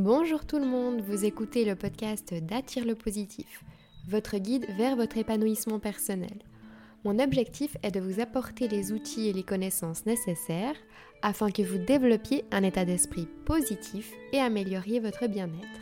Bonjour 0.00 0.44
tout 0.46 0.60
le 0.60 0.64
monde, 0.64 1.00
vous 1.00 1.24
écoutez 1.24 1.64
le 1.64 1.74
podcast 1.74 2.32
d'Attire 2.32 2.84
le 2.84 2.94
positif, 2.94 3.64
votre 4.06 4.38
guide 4.38 4.64
vers 4.76 4.94
votre 4.94 5.18
épanouissement 5.18 5.80
personnel. 5.80 6.38
Mon 7.04 7.18
objectif 7.18 7.76
est 7.82 7.90
de 7.90 7.98
vous 7.98 8.20
apporter 8.20 8.68
les 8.68 8.92
outils 8.92 9.26
et 9.26 9.32
les 9.32 9.42
connaissances 9.42 10.06
nécessaires 10.06 10.76
afin 11.20 11.50
que 11.50 11.62
vous 11.62 11.78
développiez 11.78 12.44
un 12.52 12.62
état 12.62 12.84
d'esprit 12.84 13.26
positif 13.44 14.12
et 14.32 14.38
amélioriez 14.38 15.00
votre 15.00 15.26
bien-être. 15.26 15.80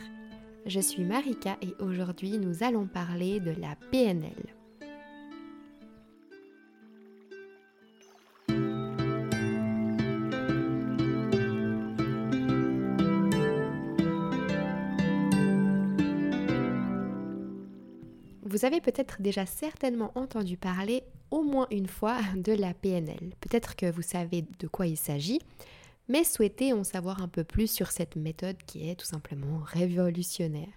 Je 0.65 0.79
suis 0.79 1.03
Marika 1.03 1.55
et 1.61 1.75
aujourd'hui 1.79 2.39
nous 2.39 2.63
allons 2.63 2.87
parler 2.87 3.39
de 3.39 3.51
la 3.51 3.75
PNL. 3.91 4.56
Vous 18.57 18.65
avez 18.65 18.81
peut-être 18.81 19.21
déjà 19.21 19.45
certainement 19.45 20.11
entendu 20.15 20.57
parler 20.57 21.03
au 21.29 21.43
moins 21.43 21.67
une 21.69 21.85
fois 21.85 22.17
de 22.35 22.53
la 22.53 22.73
PNL. 22.73 23.35
Peut-être 23.39 23.75
que 23.75 23.85
vous 23.91 24.01
savez 24.01 24.45
de 24.59 24.67
quoi 24.67 24.87
il 24.87 24.97
s'agit, 24.97 25.39
mais 26.07 26.23
souhaitez 26.23 26.73
en 26.73 26.83
savoir 26.83 27.21
un 27.21 27.27
peu 27.27 27.43
plus 27.43 27.69
sur 27.69 27.91
cette 27.91 28.15
méthode 28.15 28.57
qui 28.65 28.89
est 28.89 28.95
tout 28.95 29.05
simplement 29.05 29.59
révolutionnaire. 29.59 30.73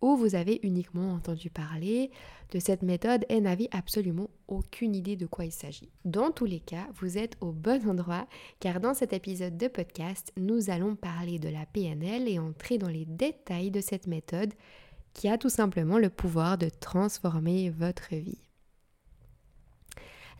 Ou 0.00 0.16
vous 0.16 0.34
avez 0.34 0.58
uniquement 0.62 1.12
entendu 1.12 1.50
parler 1.50 2.10
de 2.50 2.58
cette 2.58 2.82
méthode 2.82 3.26
et 3.28 3.42
n'avez 3.42 3.68
absolument 3.72 4.30
aucune 4.48 4.96
idée 4.96 5.16
de 5.16 5.26
quoi 5.26 5.44
il 5.44 5.52
s'agit. 5.52 5.90
Dans 6.06 6.30
tous 6.30 6.46
les 6.46 6.60
cas, 6.60 6.88
vous 6.94 7.18
êtes 7.18 7.36
au 7.42 7.52
bon 7.52 7.86
endroit 7.90 8.26
car 8.58 8.80
dans 8.80 8.94
cet 8.94 9.12
épisode 9.12 9.58
de 9.58 9.68
podcast, 9.68 10.32
nous 10.38 10.70
allons 10.70 10.96
parler 10.96 11.38
de 11.38 11.50
la 11.50 11.66
PNL 11.66 12.26
et 12.26 12.38
entrer 12.38 12.78
dans 12.78 12.88
les 12.88 13.04
détails 13.04 13.70
de 13.70 13.82
cette 13.82 14.06
méthode 14.06 14.54
qui 15.14 15.28
a 15.28 15.38
tout 15.38 15.48
simplement 15.48 15.98
le 15.98 16.10
pouvoir 16.10 16.58
de 16.58 16.68
transformer 16.68 17.70
votre 17.70 18.14
vie. 18.14 18.40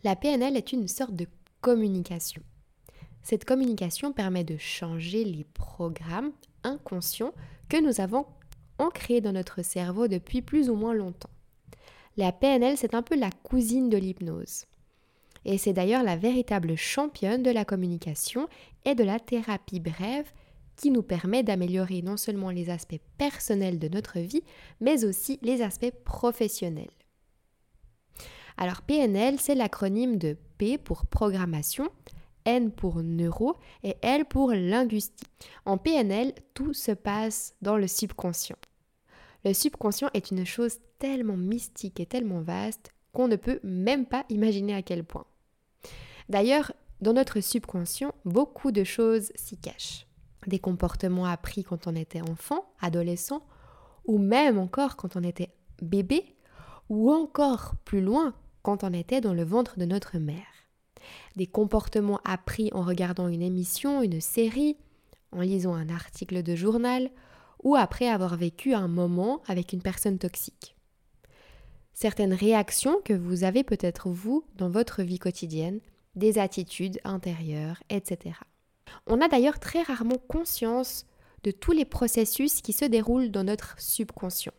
La 0.05 0.16
PNL 0.16 0.56
est 0.56 0.72
une 0.72 0.88
sorte 0.88 1.14
de 1.14 1.27
communication. 1.60 2.42
Cette 3.22 3.44
communication 3.44 4.12
permet 4.12 4.42
de 4.42 4.56
changer 4.56 5.24
les 5.24 5.44
programmes 5.44 6.33
inconscients 6.64 7.34
que 7.69 7.80
nous 7.80 8.00
avons 8.00 8.27
ancrés 8.78 9.20
dans 9.20 9.33
notre 9.33 9.62
cerveau 9.62 10.08
depuis 10.08 10.42
plus 10.42 10.69
ou 10.69 10.74
moins 10.74 10.94
longtemps. 10.94 11.30
La 12.16 12.33
PNL, 12.33 12.77
c'est 12.77 12.94
un 12.94 13.02
peu 13.02 13.16
la 13.16 13.30
cousine 13.30 13.89
de 13.89 13.96
l'hypnose. 13.96 14.64
Et 15.44 15.58
c'est 15.58 15.72
d'ailleurs 15.72 16.02
la 16.02 16.16
véritable 16.16 16.77
championne 16.77 17.42
de 17.42 17.50
la 17.50 17.64
communication 17.64 18.48
et 18.84 18.94
de 18.94 19.05
la 19.05 19.18
thérapie 19.18 19.80
brève 19.80 20.30
qui 20.76 20.90
nous 20.90 21.02
permet 21.02 21.42
d'améliorer 21.42 22.02
non 22.02 22.16
seulement 22.16 22.50
les 22.50 22.70
aspects 22.70 23.00
personnels 23.18 23.78
de 23.78 23.88
notre 23.88 24.18
vie, 24.18 24.42
mais 24.80 25.04
aussi 25.04 25.38
les 25.42 25.62
aspects 25.62 25.92
professionnels. 26.04 26.90
Alors 28.56 28.82
PNL, 28.82 29.38
c'est 29.40 29.54
l'acronyme 29.54 30.18
de 30.18 30.36
P 30.58 30.78
pour 30.78 31.06
programmation, 31.06 31.88
N 32.44 32.70
pour 32.70 33.02
neuro 33.02 33.56
et 33.82 33.96
L 34.02 34.24
pour 34.24 34.52
linguistique. 34.52 35.28
En 35.64 35.78
PNL, 35.78 36.32
tout 36.54 36.74
se 36.74 36.92
passe 36.92 37.54
dans 37.62 37.76
le 37.76 37.86
subconscient. 37.86 38.56
Le 39.44 39.54
subconscient 39.54 40.10
est 40.14 40.30
une 40.30 40.46
chose 40.46 40.78
tellement 40.98 41.36
mystique 41.36 41.98
et 42.00 42.06
tellement 42.06 42.40
vaste 42.40 42.92
qu'on 43.12 43.28
ne 43.28 43.36
peut 43.36 43.60
même 43.62 44.06
pas 44.06 44.24
imaginer 44.28 44.74
à 44.74 44.82
quel 44.82 45.04
point. 45.04 45.26
D'ailleurs, 46.28 46.72
dans 47.00 47.12
notre 47.12 47.40
subconscient, 47.40 48.14
beaucoup 48.24 48.70
de 48.70 48.84
choses 48.84 49.32
s'y 49.34 49.56
cachent 49.56 50.06
des 50.48 50.58
comportements 50.58 51.26
appris 51.26 51.64
quand 51.64 51.86
on 51.86 51.94
était 51.94 52.20
enfant, 52.20 52.64
adolescent, 52.80 53.42
ou 54.04 54.18
même 54.18 54.58
encore 54.58 54.96
quand 54.96 55.16
on 55.16 55.22
était 55.22 55.50
bébé, 55.80 56.36
ou 56.88 57.12
encore 57.12 57.74
plus 57.84 58.00
loin 58.00 58.34
quand 58.62 58.84
on 58.84 58.92
était 58.92 59.20
dans 59.20 59.34
le 59.34 59.44
ventre 59.44 59.78
de 59.78 59.84
notre 59.84 60.18
mère. 60.18 60.46
Des 61.36 61.46
comportements 61.46 62.20
appris 62.24 62.70
en 62.72 62.83
regardant 62.83 63.28
une 63.28 63.42
émission, 63.42 64.02
une 64.02 64.20
série, 64.20 64.77
en 65.33 65.40
lisant 65.40 65.74
un 65.74 65.89
article 65.89 66.42
de 66.42 66.55
journal, 66.55 67.11
ou 67.62 67.77
après 67.77 68.08
avoir 68.08 68.36
vécu 68.36 68.74
un 68.74 68.88
moment 68.88 69.40
avec 69.46 69.72
une 69.72 69.83
personne 69.83 70.18
toxique. 70.18 70.77
Certaines 71.94 72.34
réactions 72.34 73.00
que 73.05 73.12
vous 73.12 73.44
avez 73.44 73.64
peut-être 73.64 74.08
vous 74.08 74.44
dans 74.56 74.70
votre 74.70 75.02
vie 75.02 75.18
quotidienne, 75.18 75.80
des 76.14 76.38
attitudes 76.38 77.00
intérieures, 77.05 77.83
etc. 77.88 78.34
On 79.07 79.20
a 79.20 79.29
d'ailleurs 79.29 79.58
très 79.58 79.83
rarement 79.83 80.19
conscience 80.19 81.07
de 81.45 81.51
tous 81.51 81.73
les 81.73 81.85
processus 81.85 82.61
qui 82.61 82.73
se 82.73 82.85
déroulent 82.85 83.30
dans 83.30 83.45
notre 83.45 83.75
subconscient. 83.79 84.53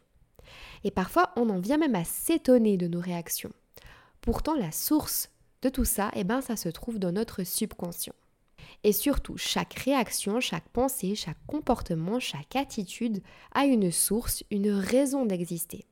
Et 0.83 0.91
parfois, 0.91 1.31
on 1.35 1.49
en 1.49 1.59
vient 1.59 1.77
même 1.77 1.95
à 1.95 2.03
s'étonner 2.03 2.77
de 2.77 2.87
nos 2.87 2.99
réactions. 2.99 3.51
Pourtant, 4.21 4.55
la 4.55 4.71
source 4.71 5.29
de 5.61 5.69
tout 5.69 5.85
ça, 5.85 6.11
eh 6.15 6.23
ben, 6.23 6.41
ça 6.41 6.55
se 6.55 6.69
trouve 6.69 6.99
dans 6.99 7.11
notre 7.11 7.43
subconscient. 7.43 8.13
Et 8.83 8.91
surtout, 8.91 9.37
chaque 9.37 9.75
réaction, 9.75 10.41
chaque 10.41 10.67
pensée, 10.69 11.15
chaque 11.15 11.37
comportement, 11.47 12.19
chaque 12.19 12.55
attitude 12.55 13.21
a 13.53 13.65
une 13.65 13.91
source, 13.91 14.43
une 14.51 14.71
raison 14.71 15.25
d'exister. 15.25 15.85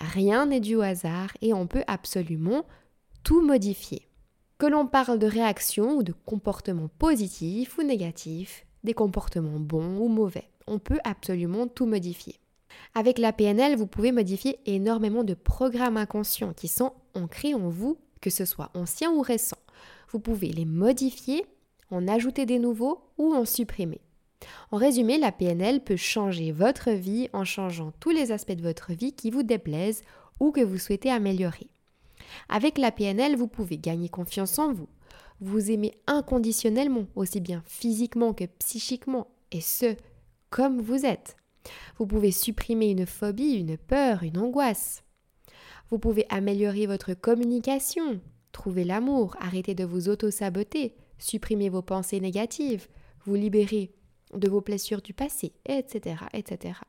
Rien 0.00 0.46
n'est 0.46 0.60
dû 0.60 0.76
au 0.76 0.82
hasard 0.82 1.30
et 1.40 1.52
on 1.52 1.66
peut 1.66 1.84
absolument 1.86 2.64
tout 3.24 3.42
modifier. 3.42 4.06
Que 4.62 4.68
l'on 4.68 4.86
parle 4.86 5.18
de 5.18 5.26
réactions 5.26 5.96
ou 5.96 6.04
de 6.04 6.14
comportements 6.24 6.88
positifs 7.00 7.78
ou 7.78 7.82
négatifs, 7.82 8.64
des 8.84 8.94
comportements 8.94 9.58
bons 9.58 9.98
ou 9.98 10.06
mauvais, 10.06 10.48
on 10.68 10.78
peut 10.78 11.00
absolument 11.02 11.66
tout 11.66 11.84
modifier. 11.84 12.38
Avec 12.94 13.18
la 13.18 13.32
PNL, 13.32 13.74
vous 13.74 13.88
pouvez 13.88 14.12
modifier 14.12 14.60
énormément 14.64 15.24
de 15.24 15.34
programmes 15.34 15.96
inconscients 15.96 16.52
qui 16.52 16.68
sont 16.68 16.92
ancrés 17.16 17.54
en 17.54 17.70
vous, 17.70 17.98
que 18.20 18.30
ce 18.30 18.44
soit 18.44 18.70
anciens 18.74 19.10
ou 19.10 19.20
récents. 19.20 19.58
Vous 20.10 20.20
pouvez 20.20 20.52
les 20.52 20.64
modifier, 20.64 21.44
en 21.90 22.06
ajouter 22.06 22.46
des 22.46 22.60
nouveaux 22.60 23.00
ou 23.18 23.34
en 23.34 23.44
supprimer. 23.44 24.00
En 24.70 24.76
résumé, 24.76 25.18
la 25.18 25.32
PNL 25.32 25.82
peut 25.82 25.96
changer 25.96 26.52
votre 26.52 26.92
vie 26.92 27.28
en 27.32 27.44
changeant 27.44 27.90
tous 27.98 28.10
les 28.10 28.30
aspects 28.30 28.52
de 28.52 28.62
votre 28.62 28.92
vie 28.92 29.12
qui 29.12 29.32
vous 29.32 29.42
déplaisent 29.42 30.04
ou 30.38 30.52
que 30.52 30.60
vous 30.60 30.78
souhaitez 30.78 31.10
améliorer. 31.10 31.71
Avec 32.48 32.78
la 32.78 32.92
PNL, 32.92 33.36
vous 33.36 33.48
pouvez 33.48 33.78
gagner 33.78 34.08
confiance 34.08 34.58
en 34.58 34.72
vous, 34.72 34.88
vous 35.40 35.70
aimer 35.70 35.92
inconditionnellement, 36.06 37.06
aussi 37.16 37.40
bien 37.40 37.62
physiquement 37.66 38.32
que 38.32 38.44
psychiquement, 38.44 39.28
et 39.50 39.60
ce, 39.60 39.96
comme 40.50 40.80
vous 40.80 41.04
êtes. 41.04 41.36
Vous 41.98 42.06
pouvez 42.06 42.32
supprimer 42.32 42.90
une 42.90 43.06
phobie, 43.06 43.54
une 43.54 43.76
peur, 43.76 44.22
une 44.22 44.38
angoisse. 44.38 45.04
Vous 45.90 45.98
pouvez 45.98 46.26
améliorer 46.28 46.86
votre 46.86 47.14
communication, 47.14 48.20
trouver 48.52 48.84
l'amour, 48.84 49.36
arrêter 49.40 49.74
de 49.74 49.84
vous 49.84 50.08
auto-saboter, 50.08 50.94
supprimer 51.18 51.68
vos 51.68 51.82
pensées 51.82 52.20
négatives, 52.20 52.88
vous 53.24 53.34
libérer 53.34 53.92
de 54.34 54.48
vos 54.48 54.60
blessures 54.60 55.02
du 55.02 55.12
passé, 55.12 55.52
etc., 55.66 56.16
etc. 56.32 56.80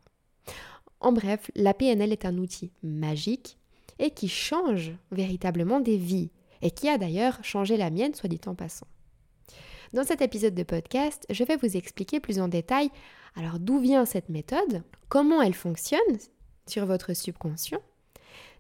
En 1.00 1.12
bref, 1.12 1.52
la 1.56 1.74
PNL 1.74 2.14
est 2.14 2.26
un 2.26 2.38
outil 2.38 2.72
magique 2.82 3.58
et 4.04 4.12
qui 4.12 4.28
change 4.28 4.92
véritablement 5.12 5.80
des 5.80 5.96
vies, 5.96 6.30
et 6.62 6.72
qui 6.72 6.90
a 6.90 6.98
d'ailleurs 6.98 7.40
changé 7.42 7.78
la 7.78 7.90
mienne, 7.90 8.14
soit 8.14 8.28
dit 8.28 8.42
en 8.46 8.54
passant. 8.54 8.88
Dans 9.94 10.04
cet 10.04 10.22
épisode 10.22 10.54
de 10.54 10.64
podcast, 10.64 11.26
je 11.30 11.44
vais 11.46 11.56
vous 11.56 11.78
expliquer 11.78 12.20
plus 12.20 12.40
en 12.40 12.50
détail 12.50 12.90
alors 13.36 13.60
d'où 13.60 13.80
vient 13.80 14.06
cette 14.06 14.28
méthode, 14.28 14.84
comment 15.08 15.42
elle 15.42 15.54
fonctionne 15.54 16.02
sur 16.68 16.86
votre 16.86 17.14
subconscient, 17.14 17.82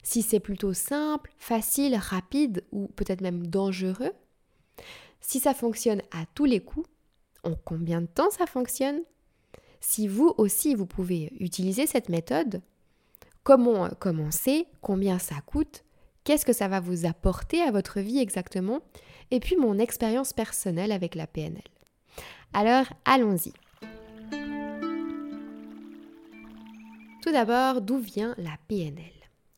si 0.02 0.22
c'est 0.22 0.40
plutôt 0.40 0.74
simple, 0.74 1.31
facile, 1.38 1.96
rapide 1.96 2.64
ou 2.72 2.88
peut-être 2.88 3.22
même 3.22 3.46
dangereux, 3.46 4.14
si 5.20 5.42
ça 5.42 5.54
fonctionne 5.54 6.02
à 6.12 6.25
tous 6.36 6.46
les 6.46 6.62
coups, 6.62 6.88
en 7.44 7.56
combien 7.66 8.00
de 8.00 8.08
temps 8.08 8.31
ça 8.31 8.46
fonctionne, 8.46 9.02
si 9.81 10.08
vous 10.08 10.34
aussi 10.38 10.74
vous 10.74 10.86
pouvez 10.86 11.34
utiliser 11.42 11.86
cette 11.86 12.07
méthode 12.07 12.62
Comment 13.44 13.90
commencer? 14.00 14.68
Combien 14.81 15.19
ça 15.19 15.36
coûte? 15.45 15.84
Qu'est-ce 16.24 16.45
que 16.45 16.54
ça 16.54 16.69
va 16.69 16.80
vous 16.80 17.06
apporter 17.06 17.62
à 17.62 17.72
votre 17.72 18.00
vie 18.00 18.19
exactement? 18.19 18.80
Et 19.31 19.42
puis 19.42 19.57
mon 19.57 19.80
expérience 19.80 20.31
personnelle 20.31 20.94
avec 20.94 21.13
la 21.13 21.28
PNL. 21.28 21.62
Alors, 22.54 22.86
allons-y. 23.04 23.51
Tout 27.22 27.34
d'abord, 27.34 27.81
d'où 27.81 27.98
vient 27.98 28.34
la 28.38 28.56
PNL 28.69 29.12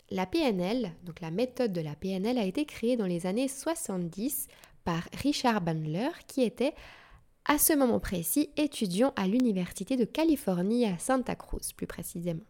La 0.10 0.26
PNL, 0.26 0.92
donc 1.04 1.22
la 1.22 1.30
méthode 1.30 1.72
de 1.72 1.82
la 1.82 1.94
PNL, 1.94 2.40
a 2.40 2.46
été 2.46 2.66
créée 2.66 2.98
dans 2.98 3.06
les 3.06 3.28
années 3.28 3.48
70 3.48 4.48
par 4.84 5.08
Richard 5.22 5.62
Bandler, 5.62 6.10
qui 6.26 6.42
était 6.42 6.74
à 7.46 7.60
ce 7.60 7.74
moment 7.74 8.00
précis 8.00 8.50
étudiant 8.58 9.14
à 9.16 9.28
l'Université 9.28 9.96
de 9.96 10.06
Californie 10.06 10.88
à 10.88 10.98
Santa 10.98 11.36
Cruz, 11.36 11.72
plus 11.78 11.86
précisément. 11.86 12.42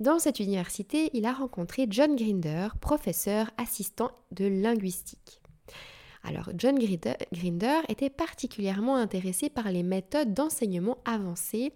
Dans 0.00 0.18
cette 0.18 0.40
université, 0.40 1.10
il 1.12 1.26
a 1.26 1.32
rencontré 1.34 1.86
John 1.90 2.16
Grinder, 2.16 2.68
professeur 2.80 3.50
assistant 3.58 4.10
de 4.30 4.46
linguistique. 4.46 5.42
Alors 6.22 6.48
John 6.56 6.78
Grinder 6.78 7.80
était 7.88 8.08
particulièrement 8.08 8.96
intéressé 8.96 9.50
par 9.50 9.70
les 9.70 9.82
méthodes 9.82 10.32
d'enseignement 10.32 10.96
avancées 11.04 11.74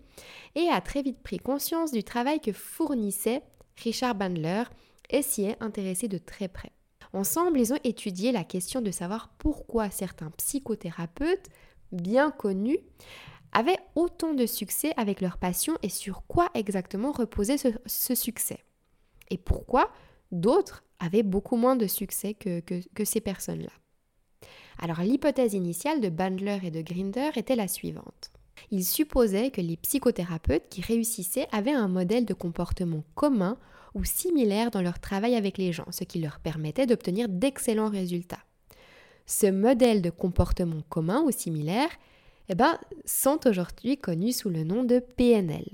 et 0.55 0.69
a 0.69 0.81
très 0.81 1.03
vite 1.03 1.23
pris 1.23 1.39
conscience 1.39 1.93
du 1.93 2.03
travail 2.03 2.41
que 2.41 2.53
fournissait 2.53 3.43
Richard 3.83 4.15
Bandler 4.15 4.65
et 5.11 5.21
s'y 5.21 5.45
est 5.45 5.63
intéressé 5.63 6.09
de 6.09 6.19
très 6.19 6.49
près. 6.49 6.73
Ensemble, 7.13 7.61
ils 7.61 7.75
ont 7.75 7.81
étudié 7.85 8.33
la 8.33 8.45
question 8.45 8.81
de 8.81 8.91
savoir 8.91 9.35
pourquoi 9.39 9.91
certains 9.91 10.31
psychothérapeutes 10.31 11.51
bien 11.93 12.31
connus 12.31 12.79
avaient 13.55 13.79
autant 13.95 14.35
de 14.35 14.47
succès 14.47 14.93
avec 14.97 15.21
leur 15.21 15.39
passion 15.39 15.77
et 15.83 15.89
sur 15.89 16.25
quoi 16.27 16.51
exactement 16.55 17.13
reposait 17.13 17.57
ce, 17.57 18.15
succès. 18.15 18.59
Et 19.31 19.39
pourquoi 19.39 19.91
d'autres 20.33 20.85
avaient 20.99 21.23
beaucoup 21.23 21.57
moins 21.57 21.77
de 21.77 21.87
succès 21.87 22.35
que, 22.35 22.61
que 22.61 23.05
ces 23.05 23.21
personnes-là. 23.21 23.73
Alors 24.79 25.01
l'hypothèse 25.01 25.55
initiale 25.55 26.01
de 26.01 26.09
Bandler 26.09 26.59
et 26.65 26.71
de 26.71 26.83
Grinder 26.83 27.31
était 27.37 27.57
la 27.57 27.69
suivante. 27.69 28.31
Ils 28.71 28.85
supposaient 28.85 29.51
que 29.51 29.61
les 29.61 29.77
psychothérapeutes 29.77 30.69
qui 30.69 30.81
réussissaient 30.81 31.49
avaient 31.53 31.73
un 31.73 31.89
modèle 31.89 32.25
de 32.25 32.35
comportement 32.35 33.05
commun 33.15 33.59
ou 33.95 34.05
similaire 34.05 34.71
dans 34.71 34.83
leur 34.83 34.99
travail 34.99 35.35
avec 35.37 35.59
les 35.59 35.73
gens, 35.73 35.91
ce 35.91 36.05
qui 36.05 36.21
leur 36.21 36.41
permettait 36.41 36.87
d'obtenir 36.87 37.29
d'excellents 37.29 37.91
résultats. 37.91 38.43
Ce 39.27 39.47
modèle 39.47 40.03
de 40.03 40.11
comportement 40.11 40.83
commun 40.89 41.23
ou 41.23 41.31
similaire 41.31 41.91
eh 42.49 42.55
ben, 42.55 42.79
sont 43.05 43.47
aujourd'hui 43.47 43.97
connus 43.97 44.33
sous 44.33 44.51
le 44.51 44.65
nom 44.65 44.85
de 44.85 44.99
PNL. 44.99 45.65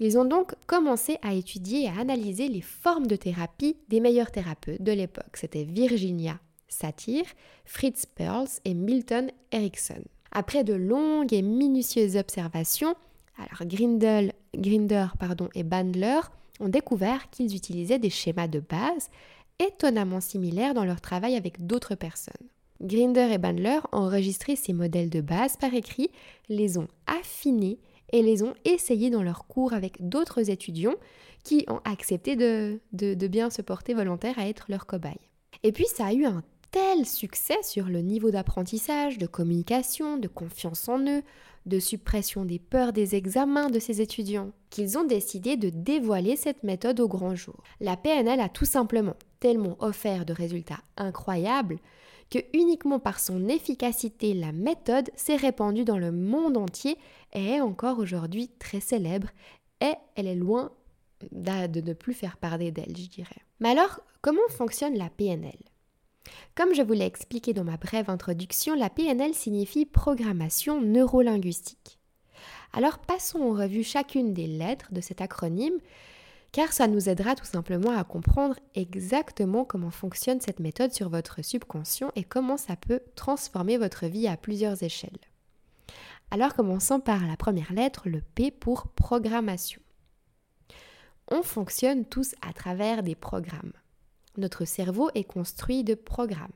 Ils 0.00 0.18
ont 0.18 0.24
donc 0.24 0.54
commencé 0.66 1.18
à 1.22 1.34
étudier 1.34 1.84
et 1.84 1.88
à 1.88 1.98
analyser 1.98 2.48
les 2.48 2.60
formes 2.60 3.06
de 3.06 3.16
thérapie 3.16 3.76
des 3.88 4.00
meilleurs 4.00 4.30
thérapeutes 4.30 4.82
de 4.82 4.92
l'époque. 4.92 5.36
C'était 5.36 5.64
Virginia 5.64 6.38
Satir, 6.68 7.24
Fritz 7.64 8.06
Perls 8.06 8.48
et 8.64 8.74
Milton 8.74 9.30
Erickson. 9.50 10.02
Après 10.32 10.64
de 10.64 10.74
longues 10.74 11.32
et 11.32 11.42
minutieuses 11.42 12.16
observations, 12.16 12.94
alors 13.36 13.66
Grinder 13.66 15.06
pardon, 15.18 15.48
et 15.54 15.62
Bandler 15.62 16.20
ont 16.60 16.68
découvert 16.68 17.30
qu'ils 17.30 17.54
utilisaient 17.54 17.98
des 17.98 18.10
schémas 18.10 18.48
de 18.48 18.60
base 18.60 19.10
étonnamment 19.58 20.20
similaires 20.20 20.74
dans 20.74 20.84
leur 20.84 21.00
travail 21.00 21.36
avec 21.36 21.66
d'autres 21.66 21.94
personnes. 21.94 22.48
Grinder 22.82 23.32
et 23.32 23.38
Bandler 23.38 23.78
ont 23.92 23.98
enregistré 23.98 24.56
ces 24.56 24.72
modèles 24.72 25.10
de 25.10 25.20
base 25.20 25.56
par 25.56 25.72
écrit, 25.72 26.10
les 26.48 26.78
ont 26.78 26.88
affinés 27.06 27.78
et 28.12 28.22
les 28.22 28.42
ont 28.42 28.54
essayés 28.64 29.10
dans 29.10 29.22
leurs 29.22 29.46
cours 29.46 29.72
avec 29.72 30.08
d'autres 30.08 30.50
étudiants 30.50 30.96
qui 31.44 31.64
ont 31.68 31.80
accepté 31.84 32.36
de, 32.36 32.80
bien 33.26 33.50
se 33.50 33.62
porter 33.62 33.94
volontaire 33.94 34.38
à 34.38 34.48
être 34.48 34.66
leurs 34.68 34.86
cobayes. 34.86 35.28
Et 35.62 35.72
puis 35.72 35.86
ça 35.86 36.06
a 36.06 36.12
eu 36.12 36.24
un 36.24 36.42
tel 36.70 37.06
succès 37.06 37.58
sur 37.62 37.86
le 37.86 38.00
niveau 38.00 38.30
d'apprentissage, 38.30 39.18
de 39.18 39.26
communication, 39.26 40.16
de 40.16 40.28
confiance 40.28 40.88
en 40.88 41.00
eux, 41.06 41.22
de 41.66 41.78
suppression 41.78 42.44
des 42.44 42.58
peurs 42.58 42.92
des 42.92 43.14
examens 43.14 43.70
de 43.70 43.78
ces 43.78 44.00
étudiants, 44.00 44.50
qu'ils 44.70 44.98
ont 44.98 45.04
décidé 45.04 45.56
de 45.56 45.68
dévoiler 45.68 46.34
cette 46.34 46.64
méthode 46.64 46.98
au 46.98 47.08
grand 47.08 47.36
jour. 47.36 47.62
La 47.80 47.96
PNL 47.96 48.40
a 48.40 48.48
tout 48.48 48.64
simplement 48.64 49.14
tellement 49.38 49.76
offert 49.80 50.24
de 50.24 50.32
résultats 50.32 50.80
incroyables 50.96 51.78
que 52.32 52.38
uniquement 52.54 52.98
par 52.98 53.20
son 53.20 53.46
efficacité, 53.46 54.32
la 54.32 54.52
méthode 54.52 55.10
s'est 55.14 55.36
répandue 55.36 55.84
dans 55.84 55.98
le 55.98 56.12
monde 56.12 56.56
entier 56.56 56.96
et 57.34 57.44
est 57.44 57.60
encore 57.60 57.98
aujourd'hui 57.98 58.48
très 58.58 58.80
célèbre 58.80 59.28
et 59.82 59.92
elle 60.16 60.26
est 60.26 60.34
loin 60.34 60.72
de 61.30 61.80
ne 61.80 61.92
plus 61.92 62.14
faire 62.14 62.38
parler 62.38 62.72
d'elle, 62.72 62.96
je 62.96 63.08
dirais. 63.08 63.42
Mais 63.60 63.68
alors, 63.68 64.00
comment 64.22 64.40
fonctionne 64.48 64.96
la 64.96 65.10
PNL 65.10 65.58
comme 66.54 66.72
je 66.72 66.82
vous 66.82 66.92
l'ai 66.92 67.04
expliqué 67.04 67.52
dans 67.52 67.64
ma 67.64 67.76
brève 67.76 68.08
introduction, 68.08 68.76
la 68.76 68.88
PNL 68.88 69.34
signifie 69.34 69.84
programmation 69.84 70.80
neurolinguistique. 70.80 71.98
Alors 72.72 73.00
passons 73.00 73.40
en 73.40 73.50
revue 73.50 73.82
chacune 73.82 74.32
des 74.32 74.46
lettres 74.46 74.92
de 74.92 75.00
cet 75.00 75.20
acronyme, 75.20 75.78
car 76.52 76.72
ça 76.72 76.86
nous 76.86 77.08
aidera 77.08 77.34
tout 77.34 77.46
simplement 77.46 77.98
à 77.98 78.04
comprendre 78.04 78.56
exactement 78.74 79.64
comment 79.64 79.90
fonctionne 79.90 80.40
cette 80.40 80.60
méthode 80.60 80.92
sur 80.92 81.08
votre 81.08 81.42
subconscient 81.42 82.12
et 82.14 82.24
comment 82.24 82.58
ça 82.58 82.76
peut 82.76 83.00
transformer 83.16 83.78
votre 83.78 84.06
vie 84.06 84.28
à 84.28 84.36
plusieurs 84.36 84.82
échelles. 84.82 85.18
Alors 86.30 86.54
commençons 86.54 87.00
par 87.00 87.26
la 87.26 87.36
première 87.36 87.72
lettre, 87.72 88.08
le 88.08 88.20
P 88.20 88.50
pour 88.50 88.88
programmation. 88.88 89.80
On 91.28 91.42
fonctionne 91.42 92.04
tous 92.04 92.34
à 92.46 92.52
travers 92.52 93.02
des 93.02 93.14
programmes. 93.14 93.72
Notre 94.36 94.64
cerveau 94.64 95.10
est 95.14 95.24
construit 95.24 95.84
de 95.84 95.94
programmes. 95.94 96.52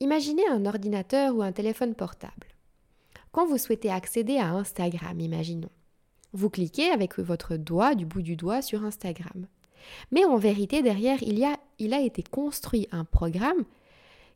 Imaginez 0.00 0.46
un 0.48 0.66
ordinateur 0.66 1.34
ou 1.34 1.42
un 1.42 1.52
téléphone 1.52 1.94
portable. 1.94 2.48
Quand 3.32 3.46
vous 3.46 3.58
souhaitez 3.58 3.90
accéder 3.90 4.36
à 4.36 4.50
Instagram, 4.50 5.18
imaginons. 5.18 5.70
Vous 6.34 6.50
cliquez 6.50 6.90
avec 6.90 7.18
votre 7.20 7.56
doigt, 7.56 7.94
du 7.94 8.04
bout 8.04 8.20
du 8.20 8.34
doigt, 8.34 8.60
sur 8.60 8.84
Instagram. 8.84 9.46
Mais 10.10 10.24
en 10.24 10.36
vérité, 10.36 10.82
derrière, 10.82 11.22
il, 11.22 11.94
a 11.94 12.00
été 12.00 12.24
construit 12.24 12.88
un 12.90 13.04
programme 13.04 13.64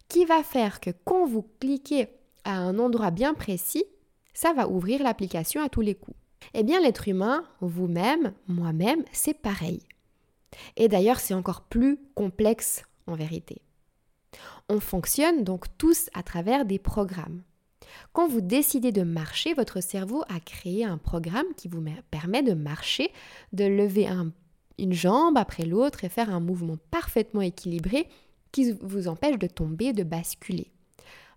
qui 0.07 0.25
va 0.25 0.45
faire 0.45 0.81
que 0.81 0.91
quand 1.05 1.27
vous 1.27 1.45
cliquez 1.59 2.07
à 2.45 2.57
un 2.57 2.79
endroit 2.79 3.11
bien 3.11 3.35
précis, 3.35 3.85
ça 4.33 4.53
va 4.53 4.69
ouvrir 4.69 5.03
l'application 5.03 5.61
à 5.61 5.69
tous 5.69 5.81
les 5.81 5.97
coups. 5.97 6.17
Eh 6.55 6.63
bien, 6.63 6.81
l'être 6.81 7.09
humain, 7.09 7.45
vous-même, 7.61 8.33
moi-même, 8.47 9.05
c'est 9.13 9.35
pareil. 9.35 9.83
Et 10.77 10.87
d'ailleurs, 10.87 11.19
c'est 11.19 11.35
encore 11.35 11.63
plus 11.63 11.99
complexe 12.15 12.85
en 13.09 13.17
vérité. 13.17 13.61
On 14.69 14.79
fonctionne 14.79 15.43
donc 15.43 15.65
tous 15.79 16.11
à 16.15 16.23
travers 16.23 16.65
des 16.65 16.79
programmes. 16.79 17.43
Quand 18.13 18.29
vous 18.29 18.41
décidez 18.41 18.93
de 18.93 19.03
marcher, 19.03 19.55
votre 19.55 19.83
cerveau 19.83 20.23
a 20.29 20.41
créé 20.41 20.85
un 20.85 20.99
programme 20.99 21.47
qui 21.57 21.69
vous 21.69 21.85
permet 22.11 22.43
de 22.43 22.55
marcher, 22.55 23.11
de 23.53 23.65
lever 23.65 24.09
une 24.79 24.93
jambe 24.93 25.37
après 25.37 25.65
l'autre 25.65 26.05
et 26.05 26.09
faire 26.09 26.31
un 26.31 26.41
mouvement 26.41 26.77
parfaitement 26.91 27.43
équilibré 27.43 28.09
qui 28.53 28.73
vous 28.81 29.09
empêche 29.09 29.39
de 29.39 29.47
tomber, 29.47 29.93
de 29.93 30.03
basculer. 30.03 30.71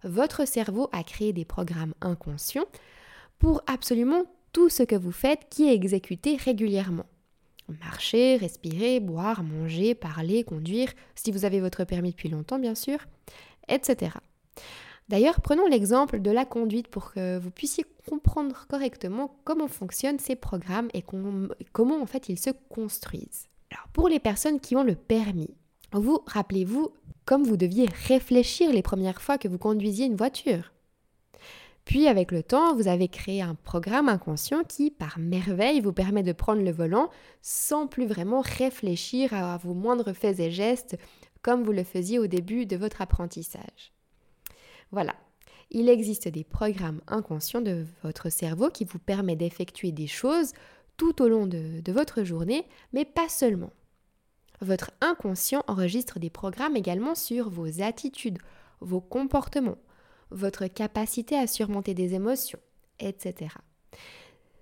Votre 0.04 0.48
cerveau 0.48 0.90
a 0.92 1.04
créé 1.04 1.34
des 1.34 1.46
programmes 1.46 1.94
inconscients 2.02 2.66
pour 3.38 3.62
absolument 3.68 4.24
tout 4.54 4.69
ce 4.69 4.84
que 4.84 4.96
vous 4.96 5.12
faites 5.12 5.48
qui 5.50 5.68
est 5.68 5.74
exécuté 5.74 6.36
régulièrement. 6.36 7.06
Marcher, 7.80 8.36
respirer, 8.36 9.00
boire, 9.00 9.44
manger, 9.44 9.96
parler, 9.96 10.44
conduire, 10.44 10.92
si 11.16 11.31
vous 11.31 11.46
avez 11.46 11.60
votre 11.62 11.84
permis 11.86 12.12
depuis 12.12 12.30
longtemps 12.30 12.60
bien 12.60 12.75
sûr, 12.75 13.00
etc. 13.68 14.12
D'ailleurs, 15.12 15.42
prenons 15.42 15.68
l'exemple 15.68 16.22
de 16.22 16.31
la 16.31 16.46
conduite 16.46 16.88
pour 16.88 17.12
que 17.12 17.38
vous 17.38 17.52
puissiez 17.52 17.86
comprendre 18.10 18.66
correctement 18.69 19.36
comment 19.44 19.68
fonctionnent 19.68 20.19
ces 20.19 20.38
programmes 20.38 20.88
et 20.94 21.04
comment 21.74 22.02
en 22.02 22.06
fait 22.06 22.30
ils 22.30 22.40
se 22.40 22.52
construisent. 22.69 23.50
Alors, 23.72 23.89
pour 23.91 24.08
les 24.08 24.22
personnes 24.22 24.62
qui 24.62 24.77
ont 24.77 24.86
le 24.86 24.96
permis, 24.96 25.53
vous 25.91 26.22
rappelez-vous 26.27 26.94
comme 27.25 27.44
vous 27.44 27.58
deviez 27.58 27.89
réfléchir 28.08 28.72
les 28.72 28.82
premières 28.82 29.22
fois 29.22 29.38
que 29.38 29.50
vous 29.50 29.58
conduisiez 29.58 30.06
une 30.06 30.15
voiture. 30.15 30.72
Puis 31.84 32.08
avec 32.08 32.32
le 32.32 32.41
temps, 32.41 32.74
vous 32.74 32.88
avez 32.88 33.10
créé 33.10 33.41
un 33.41 33.56
programme 33.56 34.08
inconscient 34.08 34.63
qui, 34.63 34.91
par 34.91 35.20
merveille, 35.20 35.82
vous 35.82 35.91
permet 35.91 36.24
de 36.24 36.32
prendre 36.32 36.63
le 36.63 36.72
volant 36.72 37.10
sans 37.41 37.86
plus 37.86 38.06
vraiment 38.06 38.39
réfléchir 38.39 39.34
à 39.34 39.58
vos 39.58 39.74
moindres 39.74 40.13
faits 40.15 40.39
et 40.39 40.51
gestes 40.51 40.98
comme 41.41 41.63
vous 41.63 41.74
le 41.74 41.84
faisiez 41.84 42.18
au 42.18 42.27
début 42.27 42.65
de 42.65 42.77
votre 42.77 43.01
apprentissage. 43.01 43.91
Voilà, 44.91 45.15
il 45.69 45.88
existe 45.88 46.27
des 46.27 46.43
programmes 46.43 47.01
inconscients 47.07 47.62
de 47.62 47.86
votre 48.03 48.29
cerveau 48.29 48.69
qui 48.69 48.83
vous 48.83 49.00
permettent 49.00 49.39
d'effectuer 49.39 49.91
des 49.91 50.07
choses 50.07 50.51
tout 50.98 51.21
au 51.21 51.29
long 51.29 51.48
de, 51.48 51.91
votre 51.91 52.24
journée, 52.24 52.67
mais 52.93 53.05
pas 53.05 53.29
seulement. 53.29 53.71
Votre 54.60 54.91
inconscient 55.01 55.63
enregistre 55.67 56.19
des 56.19 56.29
programmes 56.29 56.75
également 56.75 57.15
sur 57.15 57.50
vos 57.50 57.81
attitudes, 57.81 58.38
vos 58.81 59.01
comportements, 59.01 59.77
votre 60.29 60.67
capacité 60.67 61.38
à 61.38 61.48
surmonter 61.48 61.93
des 61.93 62.13
émotions, 62.13 62.60
etc. 63.00 63.55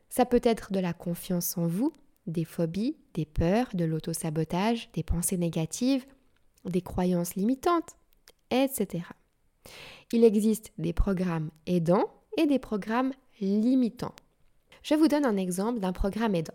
Ça 0.09 0.25
peut 0.25 0.41
être 0.43 0.71
de 0.71 0.79
la 0.79 0.93
confiance 0.93 1.57
en 1.57 1.67
vous, 1.67 1.91
des 2.27 2.45
phobies, 2.45 2.97
des 3.15 3.25
peurs, 3.25 3.67
de 3.73 3.83
l'autosabotage, 3.83 4.89
des 4.93 5.03
pensées 5.03 5.37
négatives, 5.37 6.05
des 6.65 6.81
croyances 6.81 7.35
limitantes, 7.35 7.97
etc. 8.51 9.03
Il 10.11 10.23
existe 10.23 10.71
des 10.77 10.93
programmes 10.93 11.51
aidants 11.65 12.09
et 12.37 12.45
des 12.45 12.59
programmes 12.59 13.13
limitants. 13.41 14.15
Je 14.83 14.95
vous 14.95 15.07
donne 15.07 15.25
un 15.25 15.37
exemple 15.37 15.79
d'un 15.79 15.93
programme 15.93 16.35
aidant. 16.35 16.53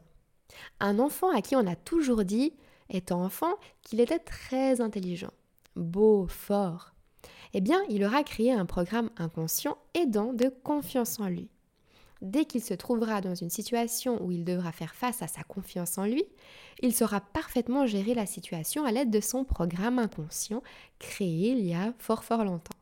Un 0.80 0.98
enfant 0.98 1.30
à 1.30 1.42
qui 1.42 1.56
on 1.56 1.66
a 1.66 1.76
toujours 1.76 2.24
dit, 2.24 2.54
étant 2.90 3.22
enfant, 3.22 3.54
qu'il 3.82 4.00
était 4.00 4.18
très 4.18 4.80
intelligent, 4.80 5.32
beau, 5.76 6.26
fort, 6.26 6.94
eh 7.52 7.60
bien, 7.60 7.80
il 7.88 8.04
aura 8.04 8.24
créé 8.24 8.52
un 8.52 8.66
programme 8.66 9.10
inconscient 9.16 9.78
aidant 9.94 10.32
de 10.32 10.52
confiance 10.64 11.20
en 11.20 11.28
lui. 11.28 11.48
Dès 12.20 12.46
qu'il 12.46 12.62
se 12.62 12.74
trouvera 12.74 13.20
dans 13.20 13.34
une 13.34 13.50
situation 13.50 14.22
où 14.24 14.32
il 14.32 14.44
devra 14.44 14.72
faire 14.72 14.94
face 14.94 15.22
à 15.22 15.28
sa 15.28 15.42
confiance 15.42 15.98
en 15.98 16.04
lui, 16.04 16.24
il 16.80 16.94
saura 16.94 17.20
parfaitement 17.20 17.86
gérer 17.86 18.14
la 18.14 18.26
situation 18.26 18.84
à 18.84 18.92
l'aide 18.92 19.10
de 19.10 19.20
son 19.20 19.44
programme 19.44 19.98
inconscient 19.98 20.62
créé 20.98 21.50
il 21.50 21.66
y 21.66 21.74
a 21.74 21.92
fort 21.98 22.24
fort 22.24 22.44
longtemps. 22.44 22.74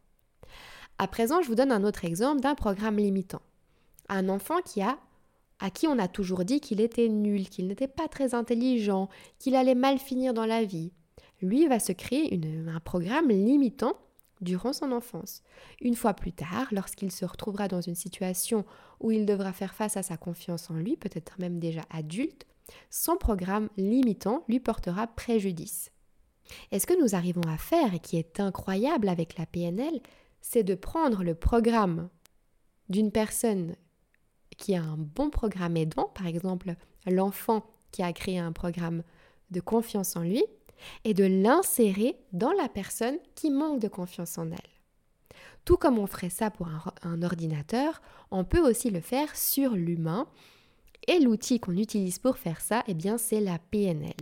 À 1.03 1.09
présent, 1.09 1.43
je 1.43 1.49
vous 1.49 1.57
donne 1.57 1.73
un 1.73 1.83
autre 1.83 2.05
exemple 2.05 2.43
d'un 2.43 2.55
programme 2.55 2.97
limitant. 2.97 3.43
Un 4.09 4.29
enfant 4.29 4.63
qui 4.65 4.83
a 4.83 5.01
à 5.59 5.69
qui 5.69 5.89
on 5.89 5.99
a 5.99 6.07
toujours 6.07 6.45
dit 6.45 6.61
qu'il 6.61 6.81
était 6.81 7.09
nul, 7.09 7.49
qu'il 7.49 7.67
n'était 7.67 7.89
pas 7.89 8.07
très 8.07 8.37
intelligent, 8.37 9.09
qu'il 9.41 9.57
allait 9.57 9.75
mal 9.75 9.99
finir 9.99 10.33
dans 10.33 10.47
la 10.47 10.63
vie. 10.63 10.93
Lui 11.41 11.67
va 11.67 11.81
se 11.81 11.91
créer 11.91 12.41
un 12.69 12.79
programme 12.79 13.31
limitant 13.31 13.97
durant 14.43 14.73
son 14.73 14.93
enfance. 14.93 15.43
Une 15.81 15.97
fois 15.97 16.15
plus 16.15 16.33
tard, 16.33 16.69
lorsqu'il 16.71 17.11
se 17.11 17.25
retrouvera 17.25 17.67
dans 17.67 17.81
une 17.81 17.97
situation 17.97 18.65
où 19.01 19.11
il 19.11 19.27
devra 19.27 19.53
faire 19.53 19.75
face 19.75 19.97
à 19.97 20.05
sa 20.05 20.17
confiance 20.17 20.71
en 20.71 20.75
lui, 20.75 20.97
peut-être 20.97 21.37
même 21.41 21.59
déjà 21.59 21.83
adulte, 21.91 22.47
son 22.91 23.17
programme 23.17 23.71
limitant 23.77 24.45
lui 24.49 24.61
portera 24.61 25.09
préjudice. 25.09 25.91
Et 26.71 26.79
ce 26.79 26.87
que 26.87 27.01
nous 27.01 27.17
arrivons 27.17 27.49
à 27.49 27.57
faire, 27.57 27.93
et 27.93 27.99
qui 27.99 28.19
est 28.19 28.39
incroyable 28.39 29.09
avec 29.09 29.37
la 29.37 29.47
PNL, 29.47 30.01
c'est 30.43 30.63
de 30.63 30.75
prendre 30.75 31.25
le 31.25 31.35
programme 31.35 32.11
d'une 32.91 33.11
personne 33.11 33.77
qui 34.59 34.75
a 34.75 34.83
un 34.83 34.99
bon 34.99 35.31
programme 35.31 35.79
aidant, 35.79 36.11
par 36.15 36.27
exemple 36.27 36.75
l'enfant 37.07 37.65
qui 37.91 38.03
a 38.03 38.13
créé 38.13 38.39
un 38.39 38.53
programme 38.53 39.03
de 39.51 39.61
confiance 39.61 40.17
en 40.17 40.23
lui, 40.23 40.45
et 41.05 41.15
de 41.15 41.25
l'insérer 41.25 42.17
dans 42.33 42.53
la 42.53 42.69
personne 42.69 43.17
qui 43.35 43.51
manque 43.51 43.81
de 43.81 43.89
confiance 43.89 44.37
en 44.39 44.51
elle. 44.51 45.39
Tout 45.65 45.77
comme 45.77 45.99
on 45.99 46.07
ferait 46.07 46.31
ça 46.31 46.51
pour 46.51 46.69
un, 47.03 47.23
ordinateur, 47.23 48.03
on 48.31 48.45
peut 48.45 48.61
aussi 48.61 48.91
le 48.91 49.01
faire 49.01 49.37
sur 49.37 49.73
l'humain. 49.73 50.27
Et 51.07 51.21
l'outil 51.21 51.61
qu'on 51.61 51.77
utilise 51.77 52.19
pour 52.19 52.37
faire 52.37 52.61
ça, 52.61 52.83
eh 52.89 52.95
bien, 52.95 53.19
c'est 53.19 53.41
la 53.41 53.59
PNL. 53.59 54.13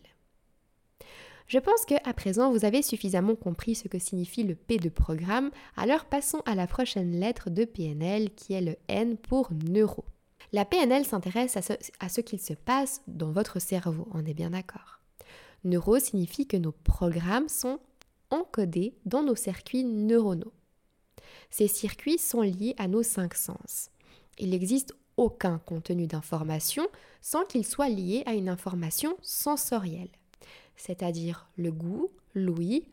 Je 1.51 1.59
pense 1.59 1.85
qu'à 1.85 2.15
présent, 2.15 2.53
vous 2.53 2.65
avez 2.65 2.81
suffisamment 2.81 3.35
compris 3.35 3.75
ce 3.75 3.89
que 3.89 3.99
signifie 3.99 4.45
le 4.45 4.55
P 4.55 4.77
de 4.77 4.89
programme, 4.89 5.51
alors 5.77 6.05
passons 6.05 6.43
à 6.47 6.55
la 6.55 6.69
prochaine 6.69 7.19
lettre 7.19 7.51
de 7.51 7.65
PNL 7.65 8.31
qui 8.37 8.53
est 8.53 8.61
le 8.61 8.77
N 8.87 9.17
pour 9.17 9.51
neuro. 9.53 10.05
La 10.53 10.65
PNL 10.65 11.05
s'intéresse 11.05 11.57
à 11.57 11.63
ce, 11.63 11.73
à 11.99 12.09
ce 12.09 12.21
qu'il 12.21 12.39
se 12.39 12.53
passe 12.53 13.03
dans 13.09 13.33
votre 13.33 13.59
cerveau, 13.59 14.07
on 14.13 14.25
est 14.27 14.33
bien 14.33 14.51
d'accord. 14.51 15.01
Neuro 15.65 15.99
signifie 15.99 16.47
que 16.47 16.57
nos 16.57 16.71
programmes 16.71 17.49
sont 17.49 17.81
encodés 18.31 18.95
dans 19.05 19.25
nos 19.25 19.35
circuits 19.35 19.83
neuronaux. 19.83 20.53
Ces 21.51 21.67
circuits 21.67 22.19
sont 22.19 22.43
liés 22.43 22.77
à 22.79 22.87
nos 22.87 23.03
cinq 23.03 23.35
sens. 23.35 23.91
Il 24.39 24.51
n'existe 24.51 24.95
aucun 25.17 25.59
contenu 25.59 26.07
d'information 26.07 26.87
sans 27.21 27.45
qu'il 27.45 27.67
soit 27.67 27.89
lié 27.89 28.23
à 28.27 28.35
une 28.35 28.49
information 28.49 29.17
sensorielle, 29.21 30.11
c'est-à-dire 30.81 31.49
le 31.57 31.71
goût, 31.71 32.11
l'ouïe, 32.35 32.87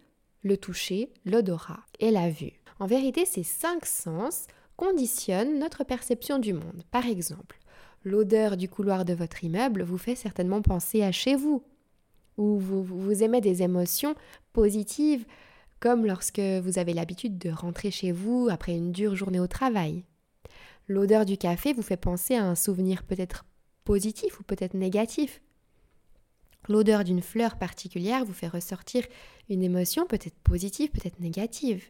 le 0.43 0.57
toucher, 0.57 1.09
l'odorat 1.25 1.85
et 1.99 2.11
la 2.11 2.29
vue. 2.29 2.53
En 2.79 2.85
vérité, 2.85 3.25
ces 3.25 3.43
cinq 3.43 3.85
sens 3.85 4.47
conditionne 4.75 5.59
notre 5.59 5.83
perception 5.83 6.37
du 6.37 6.53
monde. 6.53 6.83
Par 6.91 7.05
exemple, 7.05 7.59
l'odeur 8.03 8.57
du 8.57 8.69
couloir 8.69 9.05
de 9.05 9.13
votre 9.13 9.43
immeuble 9.43 9.83
vous 9.83 9.97
fait 9.97 10.15
certainement 10.15 10.61
penser 10.61 11.01
à 11.01 11.11
chez 11.11 11.35
vous, 11.35 11.63
ou 12.37 12.59
vous, 12.59 12.83
vous 12.83 13.23
aimez 13.23 13.41
des 13.41 13.63
émotions 13.63 14.15
positives, 14.53 15.25
comme 15.79 16.05
lorsque 16.05 16.39
vous 16.39 16.79
avez 16.79 16.93
l'habitude 16.93 17.37
de 17.37 17.49
rentrer 17.49 17.89
chez 17.89 18.11
vous 18.11 18.47
après 18.51 18.75
une 18.75 18.91
dure 18.91 19.15
journée 19.15 19.39
au 19.39 19.47
travail. 19.47 20.03
L'odeur 20.87 21.25
du 21.25 21.37
café 21.37 21.73
vous 21.73 21.81
fait 21.81 21.97
penser 21.97 22.35
à 22.35 22.45
un 22.45 22.55
souvenir 22.55 23.03
peut-être 23.03 23.45
positif 23.83 24.39
ou 24.39 24.43
peut-être 24.43 24.73
négatif. 24.73 25.41
L'odeur 26.67 27.03
d'une 27.03 27.21
fleur 27.21 27.57
particulière 27.57 28.25
vous 28.25 28.33
fait 28.33 28.47
ressortir 28.47 29.05
une 29.49 29.63
émotion 29.63 30.05
peut-être 30.05 30.37
positive, 30.39 30.91
peut-être 30.91 31.19
négative. 31.19 31.85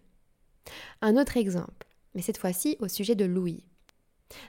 Un 1.01 1.17
autre 1.17 1.37
exemple 1.37 1.87
mais 2.17 2.23
cette 2.23 2.39
fois-ci 2.39 2.77
au 2.79 2.87
sujet 2.87 3.13
de 3.13 3.25
Louis. 3.25 3.63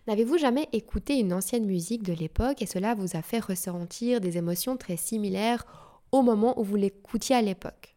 N'avez-vous 0.07 0.39
jamais 0.39 0.71
écouté 0.73 1.19
une 1.19 1.35
ancienne 1.35 1.67
musique 1.67 2.03
de 2.03 2.15
l'époque 2.15 2.63
et 2.63 2.67
cela 2.67 2.95
vous 2.95 3.15
a 3.15 3.21
fait 3.21 3.41
ressentir 3.41 4.23
des 4.23 4.39
émotions 4.39 4.79
très 4.79 4.97
similaires 4.97 5.67
au 6.11 6.23
moment 6.23 6.59
où 6.59 6.65
vous 6.65 6.77
l'écoutiez 6.77 7.37
à 7.37 7.43
l'époque? 7.43 7.95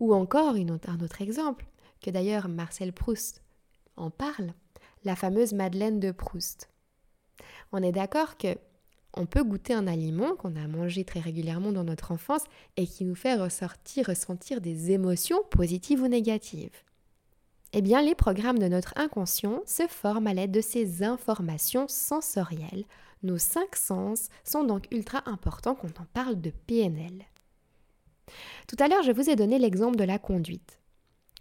Ou 0.00 0.12
encore 0.12 0.54
un 0.54 1.00
autre 1.00 1.22
exemple, 1.22 1.66
que 2.02 2.10
d'ailleurs 2.10 2.48
Marcel 2.48 2.92
Proust 2.92 3.42
en 3.96 4.10
parle, 4.10 4.52
la 5.04 5.16
fameuse 5.16 5.54
Madeleine 5.54 5.98
de 5.98 6.12
Proust. 6.12 6.68
On 7.72 7.82
est 7.82 7.90
d'accord 7.90 8.36
que 8.36 8.54
on 9.18 9.26
peut 9.26 9.42
goûter 9.42 9.74
un 9.74 9.88
aliment 9.88 10.36
qu'on 10.36 10.54
a 10.54 10.68
mangé 10.68 11.04
très 11.04 11.20
régulièrement 11.20 11.72
dans 11.72 11.84
notre 11.84 12.12
enfance 12.12 12.44
et 12.76 12.86
qui 12.86 13.04
nous 13.04 13.16
fait 13.16 13.34
ressortir, 13.34 14.06
ressentir 14.06 14.60
des 14.60 14.92
émotions 14.92 15.42
positives 15.50 16.02
ou 16.02 16.06
négatives. 16.06 16.84
Eh 17.72 17.82
bien, 17.82 18.00
les 18.00 18.14
programmes 18.14 18.60
de 18.60 18.68
notre 18.68 18.94
inconscient 18.96 19.60
se 19.66 19.86
forment 19.88 20.28
à 20.28 20.34
l'aide 20.34 20.52
de 20.52 20.60
ces 20.60 21.02
informations 21.02 21.86
sensorielles. 21.88 22.84
Nos 23.24 23.38
cinq 23.38 23.74
sens 23.74 24.28
sont 24.44 24.62
donc 24.62 24.86
ultra 24.92 25.28
importants 25.28 25.74
quand 25.74 26.00
on 26.00 26.06
parle 26.14 26.40
de 26.40 26.52
PNL. 26.66 27.24
Tout 28.68 28.76
à 28.78 28.86
l'heure, 28.86 29.02
je 29.02 29.12
vous 29.12 29.28
ai 29.28 29.36
donné 29.36 29.58
l'exemple 29.58 29.96
de 29.96 30.04
la 30.04 30.18
conduite. 30.18 30.78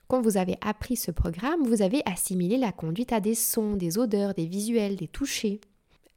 Quand 0.07 0.21
vous 0.21 0.37
avez 0.37 0.57
appris 0.61 0.95
ce 0.95 1.11
programme, 1.11 1.63
vous 1.63 1.81
avez 1.81 2.01
assimilé 2.05 2.57
la 2.57 2.71
conduite 2.71 3.13
à 3.13 3.19
des 3.19 3.35
sons, 3.35 3.75
des 3.75 3.99
odeurs, 3.99 4.33
des 4.33 4.47
visuels, 4.47 4.95
des 4.95 5.07
touchés. 5.07 5.61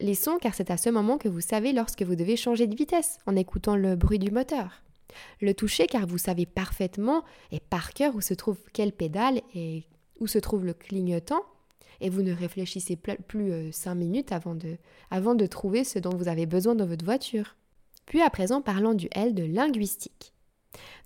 Les 0.01 0.15
sons, 0.15 0.39
car 0.41 0.55
c'est 0.55 0.71
à 0.71 0.77
ce 0.77 0.89
moment 0.89 1.19
que 1.19 1.29
vous 1.29 1.41
savez 1.41 1.73
lorsque 1.73 2.01
vous 2.01 2.15
devez 2.15 2.35
changer 2.35 2.65
de 2.65 2.75
vitesse 2.75 3.19
en 3.27 3.35
écoutant 3.35 3.75
le 3.75 3.95
bruit 3.95 4.17
du 4.17 4.31
moteur. 4.31 4.81
Le 5.41 5.53
toucher, 5.53 5.85
car 5.85 6.07
vous 6.07 6.17
savez 6.17 6.47
parfaitement 6.47 7.23
et 7.51 7.59
par 7.59 7.93
cœur 7.93 8.15
où 8.15 8.21
se 8.21 8.33
trouve 8.33 8.57
quelle 8.73 8.93
pédale 8.93 9.41
et 9.53 9.83
où 10.19 10.25
se 10.25 10.39
trouve 10.39 10.65
le 10.65 10.73
clignotant, 10.73 11.43
et 11.99 12.09
vous 12.09 12.23
ne 12.23 12.33
réfléchissez 12.33 12.95
plus 12.95 13.51
euh, 13.51 13.71
cinq 13.71 13.93
minutes 13.93 14.31
avant 14.31 14.55
de, 14.55 14.77
avant 15.11 15.35
de 15.35 15.45
trouver 15.45 15.83
ce 15.83 15.99
dont 15.99 16.15
vous 16.15 16.27
avez 16.27 16.47
besoin 16.47 16.73
dans 16.73 16.87
votre 16.87 17.05
voiture. 17.05 17.55
Puis 18.07 18.23
à 18.23 18.29
présent, 18.31 18.61
parlons 18.61 18.95
du 18.95 19.07
L 19.11 19.35
de 19.35 19.43
linguistique. 19.43 20.33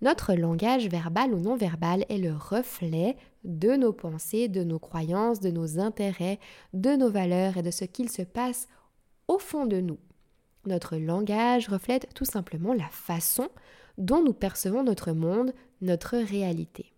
Notre 0.01 0.35
langage 0.35 0.87
verbal 0.87 1.33
ou 1.33 1.39
non 1.39 1.57
verbal 1.57 2.05
est 2.07 2.17
le 2.17 2.33
reflet 2.33 3.17
de 3.43 3.75
nos 3.75 3.91
pensées, 3.91 4.47
de 4.47 4.63
nos 4.63 4.79
croyances, 4.79 5.41
de 5.41 5.51
nos 5.51 5.79
intérêts, 5.79 6.39
de 6.73 6.95
nos 6.95 7.09
valeurs 7.09 7.57
et 7.57 7.61
de 7.61 7.71
ce 7.71 7.83
qu'il 7.83 8.09
se 8.09 8.21
passe 8.21 8.69
au 9.27 9.39
fond 9.39 9.65
de 9.65 9.79
nous. 9.79 9.97
Notre 10.65 10.97
langage 10.97 11.69
reflète 11.69 12.13
tout 12.13 12.25
simplement 12.25 12.73
la 12.73 12.89
façon 12.89 13.49
dont 13.97 14.23
nous 14.23 14.33
percevons 14.33 14.83
notre 14.83 15.11
monde, 15.11 15.53
notre 15.81 16.17
réalité. 16.17 16.91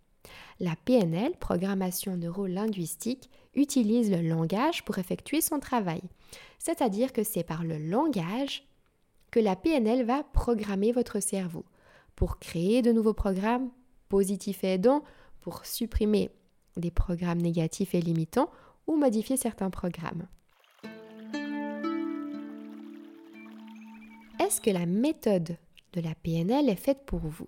La 0.60 0.76
PNL, 0.86 1.34
programmation 1.40 2.18
neuro-linguistique, 2.18 3.30
utilise 3.56 4.12
le 4.12 4.28
langage 4.28 4.84
pour 4.86 4.98
effectuer 4.98 5.42
son 5.42 5.60
travail. 5.60 6.02
C'est-à-dire 6.60 7.14
que 7.14 7.24
c'est 7.24 7.44
par 7.44 7.64
le 7.64 7.78
langage 7.78 8.64
que 9.32 9.40
la 9.40 9.56
PNL 9.56 10.06
va 10.06 10.24
programmer 10.24 10.92
votre 10.92 11.20
cerveau 11.20 11.66
pour 12.16 12.40
créer 12.40 12.82
de 12.82 12.92
nouveaux 12.92 13.14
programmes 13.14 13.70
positifs 14.10 14.64
et 14.64 14.74
aidants, 14.74 15.04
pour 15.42 15.66
supprimer 15.66 16.30
des 16.78 16.92
programmes 16.92 17.42
négatifs 17.42 17.94
et 17.94 18.02
limitants 18.02 18.50
ou 18.88 18.96
modifier 18.96 19.38
certains 19.38 19.70
programmes. 19.70 20.28
Est-ce 24.40 24.62
que 24.62 24.70
la 24.70 24.86
méthode 24.86 25.58
de 25.94 26.02
la 26.02 26.14
PNL 26.14 26.70
est 26.70 26.76
faite 26.76 27.06
pour 27.06 27.20
vous? 27.20 27.48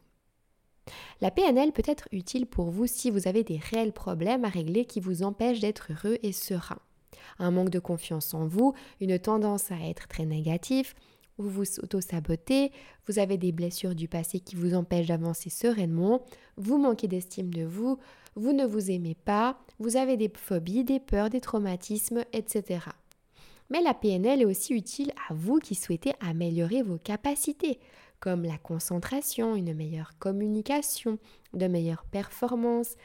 La 1.21 1.29
PNL 1.29 1.71
peut 1.71 1.83
être 1.85 2.07
utile 2.11 2.47
pour 2.47 2.71
vous 2.71 2.87
si 2.87 3.11
vous 3.11 3.27
avez 3.27 3.43
des 3.43 3.57
réels 3.57 3.93
problèmes 3.93 4.43
à 4.43 4.49
régler 4.49 4.85
qui 4.85 4.99
vous 4.99 5.21
empêchent 5.21 5.59
d'être 5.59 5.91
heureux 5.91 6.17
et 6.23 6.31
serein. 6.31 6.79
Un 7.37 7.51
manque 7.51 7.69
de 7.69 7.79
confiance 7.79 8.33
en 8.33 8.47
vous, 8.47 8.73
une 9.01 9.19
tendance 9.19 9.71
à 9.71 9.79
être 9.87 10.07
très 10.07 10.25
négatif, 10.25 10.95
vous 11.37 11.49
vous 11.49 11.79
auto-sabotez, 11.79 12.71
vous 13.07 13.19
avez 13.19 13.37
des 13.37 13.51
blessures 13.51 13.93
du 13.95 14.07
passé 14.07 14.39
qui 14.39 14.55
vous 14.55 14.73
empêchent 14.73 15.07
d'avancer 15.07 15.49
sereinement, 15.51 16.23
vous 16.57 16.79
manquez 16.79 17.07
d'estime 17.07 17.53
de 17.53 17.63
vous, 17.63 17.99
vous 18.35 18.51
ne 18.51 18.65
vous 18.65 18.89
aimez 18.89 19.15
pas, 19.15 19.59
vous 19.77 19.95
avez 19.95 20.17
des 20.17 20.31
phobies, 20.35 20.83
des 20.83 20.99
peurs, 20.99 21.29
des 21.29 21.41
traumatismes, 21.41 22.23
etc. 22.33 22.79
Mais 23.69 23.81
la 23.81 23.93
PNL 23.93 24.41
est 24.41 24.45
aussi 24.45 24.73
utile 24.73 25.13
à 25.29 25.33
vous 25.33 25.59
qui 25.59 25.75
souhaitez 25.75 26.13
améliorer 26.19 26.81
vos 26.81 26.97
capacités, 26.97 27.79
comme 28.19 28.43
la 28.43 28.57
concentration, 28.57 29.55
une 29.55 29.73
meilleure 29.73 30.17
communication, 30.17 31.19
de 31.53 31.67
meilleures 31.67 32.03
performances, 32.05 32.95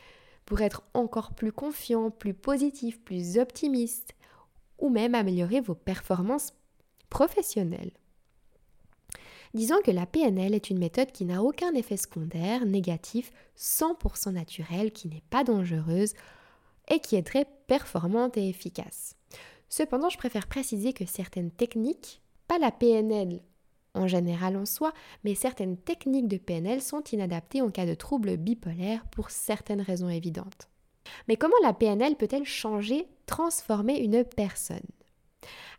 pour 0.47 0.61
être 0.61 0.83
encore 0.95 1.35
plus 1.35 1.53
confiant, 1.53 2.11
plus 2.11 2.35
positif, 2.35 3.01
plus 3.01 3.39
optimiste, 3.39 4.15
ou 4.79 4.89
même 4.89 5.15
améliorer 5.15 5.61
vos 5.61 5.75
performances 5.75 6.53
professionnelles. 7.11 7.93
Disons 9.55 9.81
que 9.85 9.93
la 9.93 10.05
PNL 10.05 10.53
est 10.53 10.69
une 10.69 10.81
méthode 10.81 11.13
qui 11.13 11.25
n'a 11.25 11.43
aucun 11.43 11.73
effet 11.75 11.97
secondaire, 11.97 12.67
négatif, 12.67 13.31
100% 13.57 14.33
naturel, 14.33 14.93
qui 14.93 15.09
n'est 15.09 15.23
pas 15.31 15.45
dangereuse 15.45 16.15
et 16.89 16.99
qui 16.99 17.15
est 17.15 17.23
très 17.23 17.47
performante 17.69 18.37
et 18.37 18.49
efficace. 18.49 19.15
Cependant, 19.69 20.09
je 20.09 20.19
préfère 20.19 20.47
préciser 20.47 20.93
que 20.93 21.07
certaines 21.07 21.51
techniques, 21.51 22.23
pas 22.47 22.59
la 22.59 22.71
PNL 22.71 23.41
en 23.95 24.09
général 24.09 24.57
en 24.57 24.67
soi, 24.67 24.93
mais 25.23 25.35
certaines 25.35 25.77
techniques 25.77 26.29
de 26.29 26.37
PNL 26.37 26.83
sont 26.83 27.03
inadaptées 27.13 27.63
en 27.63 27.71
cas 27.71 27.87
de 27.87 27.95
troubles 27.95 28.37
bipolaires 28.37 29.07
pour 29.11 29.31
certaines 29.31 29.81
raisons 29.81 30.09
évidentes. 30.09 30.69
Mais 31.29 31.37
comment 31.37 31.55
la 31.63 31.73
PNL 31.73 32.17
peut-elle 32.17 32.45
changer, 32.45 33.07
transformer 33.27 33.99
une 33.99 34.25
personne? 34.25 34.79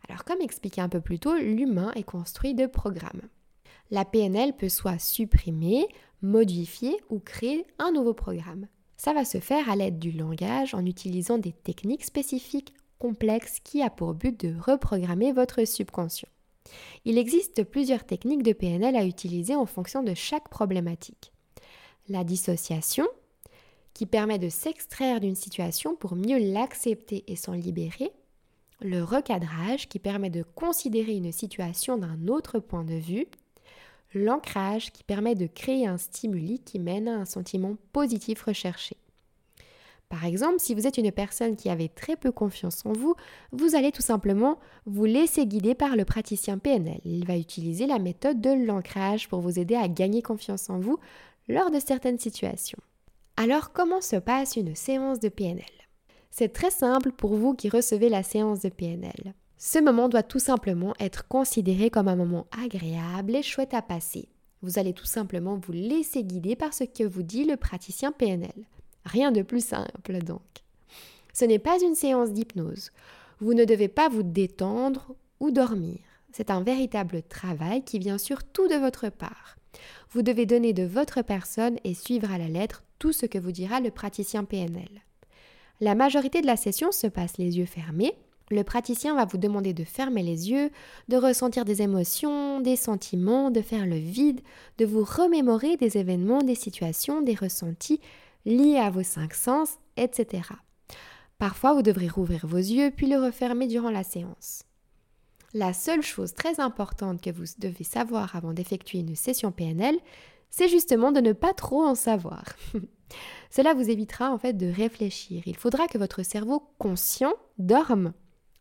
Alors 0.08 0.24
comme 0.24 0.40
expliqué 0.40 0.80
un 0.80 0.88
peu 0.88 1.00
plus 1.00 1.18
tôt, 1.18 1.34
l'humain 1.34 1.92
est 1.94 2.04
construit 2.04 2.54
de 2.54 2.66
programmes. 2.66 3.22
La 3.90 4.04
PNL 4.04 4.56
peut 4.56 4.68
soit 4.68 4.98
supprimer, 4.98 5.86
modifier 6.22 6.96
ou 7.10 7.18
créer 7.18 7.66
un 7.78 7.92
nouveau 7.92 8.14
programme. 8.14 8.66
Ça 8.96 9.12
va 9.12 9.24
se 9.24 9.38
faire 9.38 9.68
à 9.68 9.76
l'aide 9.76 9.98
du 9.98 10.10
langage 10.10 10.74
en 10.74 10.84
utilisant 10.86 11.38
des 11.38 11.52
techniques 11.52 12.04
spécifiques 12.04 12.72
complexes 12.98 13.60
qui 13.60 13.82
a 13.82 13.90
pour 13.90 14.14
but 14.14 14.38
de 14.38 14.54
reprogrammer 14.58 15.32
votre 15.32 15.64
subconscient. 15.64 16.28
Il 17.04 17.18
existe 17.18 17.64
plusieurs 17.64 18.04
techniques 18.04 18.42
de 18.42 18.52
PNL 18.52 18.96
à 18.96 19.04
utiliser 19.04 19.54
en 19.54 19.66
fonction 19.66 20.02
de 20.02 20.14
chaque 20.14 20.48
problématique. 20.48 21.32
La 22.08 22.24
dissociation, 22.24 23.06
qui 23.96 24.04
permet 24.04 24.38
de 24.38 24.50
s'extraire 24.50 25.20
d'une 25.20 25.34
situation 25.34 25.96
pour 25.96 26.16
mieux 26.16 26.38
l'accepter 26.38 27.24
et 27.28 27.36
s'en 27.36 27.52
libérer. 27.52 28.12
Le 28.82 29.02
recadrage, 29.02 29.88
qui 29.88 29.98
permet 29.98 30.28
de 30.28 30.42
considérer 30.42 31.14
une 31.14 31.32
situation 31.32 31.96
d'un 31.96 32.28
autre 32.28 32.58
point 32.58 32.84
de 32.84 32.94
vue. 32.94 33.26
L'ancrage, 34.12 34.92
qui 34.92 35.02
permet 35.02 35.34
de 35.34 35.46
créer 35.46 35.86
un 35.86 35.96
stimuli 35.96 36.58
qui 36.58 36.78
mène 36.78 37.08
à 37.08 37.16
un 37.16 37.24
sentiment 37.24 37.76
positif 37.92 38.42
recherché. 38.42 38.98
Par 40.08 40.24
exemple, 40.24 40.60
si 40.60 40.74
vous 40.74 40.86
êtes 40.86 40.98
une 40.98 41.10
personne 41.10 41.56
qui 41.56 41.68
avait 41.68 41.88
très 41.88 42.16
peu 42.16 42.30
confiance 42.30 42.86
en 42.86 42.92
vous, 42.92 43.14
vous 43.50 43.74
allez 43.74 43.90
tout 43.90 44.02
simplement 44.02 44.58
vous 44.86 45.04
laisser 45.04 45.46
guider 45.46 45.74
par 45.74 45.96
le 45.96 46.04
praticien 46.04 46.58
PNL. 46.58 47.00
Il 47.04 47.26
va 47.26 47.36
utiliser 47.36 47.86
la 47.86 47.98
méthode 47.98 48.40
de 48.40 48.50
l'ancrage 48.50 49.28
pour 49.28 49.40
vous 49.40 49.58
aider 49.58 49.74
à 49.74 49.88
gagner 49.88 50.22
confiance 50.22 50.70
en 50.70 50.78
vous 50.78 50.98
lors 51.48 51.70
de 51.70 51.80
certaines 51.80 52.20
situations. 52.20 52.78
Alors 53.36 53.72
comment 53.72 54.00
se 54.00 54.16
passe 54.16 54.56
une 54.56 54.76
séance 54.76 55.18
de 55.18 55.28
PNL 55.28 55.64
C'est 56.30 56.52
très 56.52 56.70
simple 56.70 57.10
pour 57.10 57.34
vous 57.34 57.54
qui 57.54 57.68
recevez 57.68 58.08
la 58.08 58.22
séance 58.22 58.60
de 58.60 58.68
PNL. 58.68 59.34
Ce 59.58 59.78
moment 59.78 60.08
doit 60.08 60.22
tout 60.22 60.38
simplement 60.38 60.94
être 61.00 61.26
considéré 61.26 61.90
comme 61.90 62.08
un 62.08 62.16
moment 62.16 62.46
agréable 62.62 63.34
et 63.34 63.42
chouette 63.42 63.74
à 63.74 63.82
passer. 63.82 64.28
Vous 64.62 64.78
allez 64.78 64.92
tout 64.92 65.06
simplement 65.06 65.58
vous 65.58 65.72
laisser 65.72 66.22
guider 66.22 66.56
par 66.56 66.74
ce 66.74 66.84
que 66.84 67.04
vous 67.04 67.22
dit 67.22 67.44
le 67.44 67.56
praticien 67.56 68.12
PNL. 68.12 68.66
Rien 69.06 69.32
de 69.32 69.42
plus 69.42 69.64
simple 69.64 70.18
donc. 70.18 70.42
Ce 71.32 71.44
n'est 71.44 71.60
pas 71.60 71.78
une 71.82 71.94
séance 71.94 72.32
d'hypnose. 72.32 72.90
Vous 73.40 73.54
ne 73.54 73.64
devez 73.64 73.88
pas 73.88 74.08
vous 74.08 74.22
détendre 74.22 75.14
ou 75.40 75.50
dormir. 75.50 75.98
C'est 76.32 76.50
un 76.50 76.62
véritable 76.62 77.22
travail 77.22 77.84
qui 77.84 77.98
vient 77.98 78.18
surtout 78.18 78.68
de 78.68 78.74
votre 78.74 79.08
part. 79.08 79.56
Vous 80.10 80.22
devez 80.22 80.44
donner 80.44 80.72
de 80.72 80.82
votre 80.82 81.22
personne 81.22 81.78
et 81.84 81.94
suivre 81.94 82.30
à 82.32 82.38
la 82.38 82.48
lettre 82.48 82.82
tout 82.98 83.12
ce 83.12 83.26
que 83.26 83.38
vous 83.38 83.52
dira 83.52 83.80
le 83.80 83.90
praticien 83.90 84.44
PNL. 84.44 84.88
La 85.80 85.94
majorité 85.94 86.40
de 86.40 86.46
la 86.46 86.56
session 86.56 86.90
se 86.90 87.06
passe 87.06 87.38
les 87.38 87.58
yeux 87.58 87.66
fermés. 87.66 88.14
Le 88.50 88.64
praticien 88.64 89.14
va 89.14 89.24
vous 89.24 89.38
demander 89.38 89.72
de 89.72 89.84
fermer 89.84 90.22
les 90.22 90.50
yeux, 90.50 90.70
de 91.08 91.16
ressentir 91.16 91.64
des 91.64 91.82
émotions, 91.82 92.60
des 92.60 92.76
sentiments, 92.76 93.50
de 93.50 93.60
faire 93.60 93.86
le 93.86 93.96
vide, 93.96 94.40
de 94.78 94.86
vous 94.86 95.04
remémorer 95.04 95.76
des 95.76 95.98
événements, 95.98 96.42
des 96.42 96.54
situations, 96.54 97.20
des 97.22 97.34
ressentis, 97.34 98.00
liés 98.46 98.78
à 98.78 98.88
vos 98.88 99.02
cinq 99.02 99.34
sens, 99.34 99.76
etc. 99.98 100.48
Parfois, 101.38 101.74
vous 101.74 101.82
devrez 101.82 102.08
rouvrir 102.08 102.46
vos 102.46 102.56
yeux 102.56 102.90
puis 102.96 103.06
les 103.06 103.18
refermer 103.18 103.66
durant 103.66 103.90
la 103.90 104.04
séance. 104.04 104.62
La 105.52 105.72
seule 105.72 106.02
chose 106.02 106.32
très 106.32 106.60
importante 106.60 107.20
que 107.20 107.30
vous 107.30 107.44
devez 107.58 107.84
savoir 107.84 108.34
avant 108.34 108.52
d'effectuer 108.52 109.00
une 109.00 109.16
session 109.16 109.52
PNL, 109.52 109.98
c'est 110.50 110.68
justement 110.68 111.12
de 111.12 111.20
ne 111.20 111.32
pas 111.32 111.52
trop 111.52 111.84
en 111.84 111.94
savoir. 111.94 112.44
Cela 113.50 113.74
vous 113.74 113.90
évitera 113.90 114.32
en 114.32 114.38
fait 114.38 114.54
de 114.54 114.70
réfléchir. 114.70 115.42
Il 115.46 115.56
faudra 115.56 115.86
que 115.86 115.98
votre 115.98 116.22
cerveau 116.22 116.62
conscient 116.78 117.34
dorme, 117.58 118.12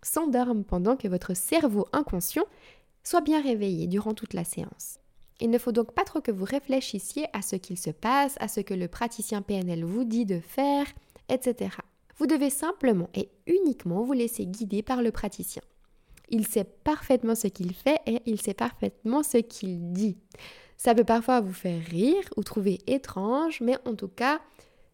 s'endorme 0.02 0.64
pendant 0.64 0.96
que 0.98 1.08
votre 1.08 1.36
cerveau 1.36 1.88
inconscient 1.94 2.46
soit 3.04 3.22
bien 3.22 3.42
réveillé 3.42 3.88
durant 3.88 4.14
toute 4.14 4.34
la 4.34 4.44
séance. 4.44 5.00
Il 5.42 5.50
ne 5.50 5.58
faut 5.58 5.72
donc 5.72 5.92
pas 5.92 6.04
trop 6.04 6.22
que 6.22 6.32
vous 6.32 6.46
réfléchissiez 6.46 7.26
à 7.34 7.42
ce 7.42 7.56
qu'il 7.56 7.78
se 7.78 7.90
passe, 7.90 8.36
à 8.40 8.48
ce 8.48 8.62
que 8.62 8.74
le 8.74 8.88
praticien 8.88 9.42
PNL 9.42 9.84
vous 9.84 10.06
dit 10.06 10.26
de 10.26 10.40
faire, 10.40 10.86
etc. 11.30 11.72
Vous 12.18 12.28
devez 12.28 12.50
simplement 12.50 13.10
et 13.14 13.30
uniquement 13.46 14.04
vous 14.04 14.14
laisser 14.14 14.46
guider 14.46 14.82
par 14.82 15.02
le 15.02 15.12
praticien. 15.12 15.62
Il 16.30 16.48
sait 16.48 16.64
parfaitement 16.64 17.36
ce 17.36 17.48
qu'il 17.48 17.74
fait 17.74 18.00
et 18.06 18.22
il 18.26 18.42
sait 18.42 18.54
parfaitement 18.54 19.24
ce 19.24 19.38
qu'il 19.38 19.92
dit. 19.92 20.18
Ça 20.78 20.96
peut 20.96 21.04
parfois 21.04 21.42
vous 21.42 21.54
faire 21.54 21.82
rire 21.84 22.24
ou 22.38 22.44
trouver 22.44 22.80
étrange, 22.88 23.62
mais 23.62 23.78
en 23.86 23.96
tout 23.96 24.08
cas, 24.08 24.40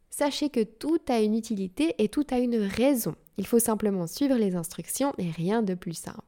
sachez 0.09 0.49
que 0.49 0.63
tout 0.63 0.99
a 1.07 1.21
une 1.21 1.35
utilité 1.35 1.95
et 1.99 2.09
tout 2.09 2.25
a 2.31 2.39
une 2.39 2.57
raison. 2.57 3.15
Il 3.37 3.47
faut 3.47 3.59
simplement 3.59 4.07
suivre 4.07 4.35
les 4.35 4.55
instructions 4.55 5.13
et 5.17 5.29
rien 5.29 5.61
de 5.61 5.73
plus 5.73 5.93
simple. 5.93 6.19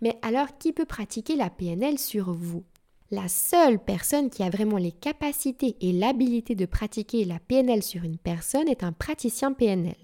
Mais 0.00 0.18
alors, 0.22 0.58
qui 0.58 0.72
peut 0.72 0.84
pratiquer 0.84 1.36
la 1.36 1.50
PNL 1.50 1.98
sur 1.98 2.32
vous? 2.32 2.64
La 3.10 3.28
seule 3.28 3.78
personne 3.78 4.30
qui 4.30 4.42
a 4.42 4.50
vraiment 4.50 4.78
les 4.78 4.92
capacités 4.92 5.76
et 5.80 5.92
l'habilité 5.92 6.54
de 6.54 6.66
pratiquer 6.66 7.24
la 7.24 7.38
PNL 7.38 7.82
sur 7.82 8.02
une 8.02 8.18
personne 8.18 8.68
est 8.68 8.82
un 8.82 8.92
praticien 8.92 9.52
PNL. 9.52 9.94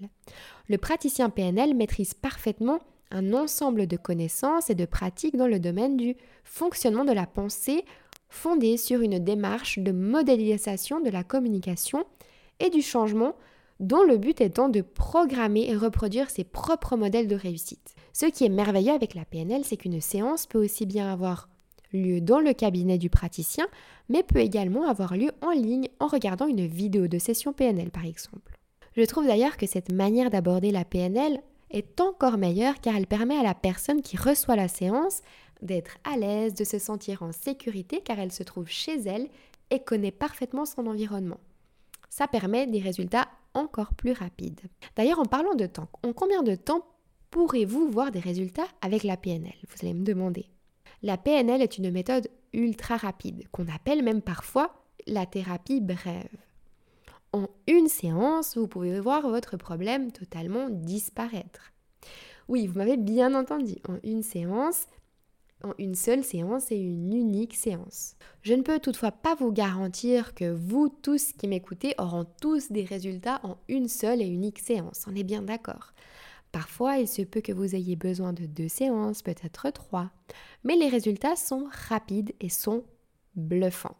Le 0.69 0.77
praticien 0.77 1.29
PNL 1.29 1.73
maîtrise 1.75 2.13
parfaitement 2.13 2.79
un 3.11 3.33
ensemble 3.33 3.87
de 3.87 3.97
connaissances 3.97 4.69
et 4.69 4.75
de 4.75 4.85
pratiques 4.85 5.35
dans 5.35 5.47
le 5.47 5.59
domaine 5.59 5.97
du 5.97 6.15
fonctionnement 6.43 7.05
de 7.05 7.11
la 7.11 7.27
pensée 7.27 7.83
fondée 8.29 8.77
sur 8.77 9.01
une 9.01 9.19
démarche 9.19 9.79
de 9.79 9.91
modélisation 9.91 10.99
de 10.99 11.09
la 11.09 11.23
communication 11.23 12.05
et 12.59 12.69
du 12.69 12.81
changement 12.81 13.35
dont 13.79 14.03
le 14.03 14.17
but 14.17 14.39
étant 14.39 14.69
de 14.69 14.81
programmer 14.81 15.69
et 15.69 15.75
reproduire 15.75 16.29
ses 16.29 16.43
propres 16.43 16.95
modèles 16.95 17.27
de 17.27 17.35
réussite. 17.35 17.95
Ce 18.13 18.25
qui 18.25 18.45
est 18.45 18.49
merveilleux 18.49 18.93
avec 18.93 19.13
la 19.13 19.25
PNL, 19.25 19.63
c'est 19.65 19.77
qu'une 19.77 20.01
séance 20.01 20.47
peut 20.47 20.63
aussi 20.63 20.85
bien 20.85 21.11
avoir 21.11 21.49
lieu 21.93 22.21
dans 22.21 22.39
le 22.39 22.53
cabinet 22.53 22.97
du 22.97 23.09
praticien, 23.09 23.67
mais 24.09 24.23
peut 24.23 24.39
également 24.39 24.87
avoir 24.87 25.15
lieu 25.15 25.31
en 25.41 25.51
ligne 25.51 25.87
en 25.99 26.07
regardant 26.07 26.47
une 26.47 26.67
vidéo 26.67 27.07
de 27.07 27.19
session 27.19 27.53
PNL 27.53 27.91
par 27.91 28.05
exemple. 28.05 28.57
Je 28.95 29.03
trouve 29.03 29.25
d'ailleurs 29.25 29.57
que 29.57 29.65
cette 29.65 29.91
manière 29.91 30.29
d'aborder 30.29 30.71
la 30.71 30.85
PNL 30.85 31.39
est 31.71 31.99
encore 31.99 32.37
meilleure 32.37 32.79
car 32.79 32.95
elle 32.95 33.07
permet 33.07 33.37
à 33.37 33.43
la 33.43 33.55
personne 33.55 34.01
qui 34.01 34.17
reçoit 34.17 34.55
la 34.55 34.67
séance 34.67 35.21
d'être 35.61 35.97
à 36.03 36.17
l'aise, 36.17 36.53
de 36.53 36.63
se 36.63 36.77
sentir 36.77 37.23
en 37.23 37.31
sécurité 37.31 38.01
car 38.01 38.19
elle 38.19 38.31
se 38.31 38.43
trouve 38.43 38.67
chez 38.67 38.99
elle 39.01 39.27
et 39.71 39.79
connaît 39.79 40.11
parfaitement 40.11 40.65
son 40.65 40.85
environnement. 40.87 41.39
Ça 42.09 42.27
permet 42.27 42.67
des 42.67 42.79
résultats 42.79 43.27
encore 43.55 43.93
plus 43.95 44.11
rapides. 44.11 44.61
D'ailleurs, 44.95 45.19
en 45.19 45.25
parlant 45.25 45.55
de 45.55 45.65
temps, 45.65 45.89
en 46.03 46.13
combien 46.13 46.43
de 46.43 46.55
temps 46.55 46.85
pourrez-vous 47.31 47.89
voir 47.89 48.11
des 48.11 48.19
résultats 48.19 48.67
avec 48.81 49.03
la 49.03 49.17
PNL 49.17 49.55
Vous 49.67 49.77
allez 49.81 49.95
me 49.95 50.05
demander. 50.05 50.45
La 51.03 51.17
PNL 51.17 51.61
est 51.61 51.77
une 51.77 51.91
méthode 51.91 52.29
ultra 52.53 52.95
rapide, 52.95 53.43
qu'on 53.51 53.67
appelle 53.67 54.03
même 54.03 54.21
parfois 54.21 54.73
la 55.05 55.25
thérapie 55.25 55.81
brève. 55.81 56.29
En 57.33 57.49
une 57.67 57.89
séance, 57.89 58.57
vous 58.57 58.69
pouvez 58.69 59.01
voir 59.01 59.27
votre 59.27 59.57
problème 59.57 60.13
totalement 60.13 60.69
disparaître. 60.69 61.73
Oui, 62.47 62.67
vous 62.67 62.77
m'avez 62.77 62.95
bien 62.95 63.35
entendu, 63.35 63.75
en 63.89 63.97
une 64.05 64.23
séance, 64.23 64.87
en 65.61 65.73
une 65.77 65.95
seule 65.95 66.23
séance 66.23 66.71
et 66.71 66.77
une 66.77 67.11
unique 67.11 67.55
séance. 67.55 68.15
Je 68.41 68.53
ne 68.53 68.61
peux 68.61 68.79
toutefois 68.79 69.11
pas 69.11 69.35
vous 69.35 69.51
garantir 69.51 70.33
que 70.33 70.53
vous 70.53 70.87
tous 70.87 71.33
qui 71.33 71.49
m'écoutez 71.49 71.95
auront 71.97 72.25
tous 72.39 72.71
des 72.71 72.85
résultats 72.85 73.41
en 73.43 73.57
une 73.67 73.89
seule 73.89 74.21
et 74.21 74.27
unique 74.27 74.59
séance, 74.59 75.03
on 75.05 75.15
est 75.15 75.23
bien 75.23 75.41
d'accord. 75.41 75.91
Parfois, 76.53 76.99
il 76.99 77.07
se 77.07 77.23
peut 77.23 77.41
que 77.41 77.51
vous 77.51 77.75
ayez 77.75 77.95
besoin 77.95 78.31
de 78.31 78.45
deux 78.45 78.67
séances, 78.67 79.23
peut-être 79.23 79.71
trois, 79.71 80.11
mais 80.63 80.75
les 80.75 80.87
résultats 80.87 81.35
sont 81.35 81.67
rapides 81.89 82.31
et 82.39 82.47
sont 82.47 82.83
bluffants. 83.35 83.97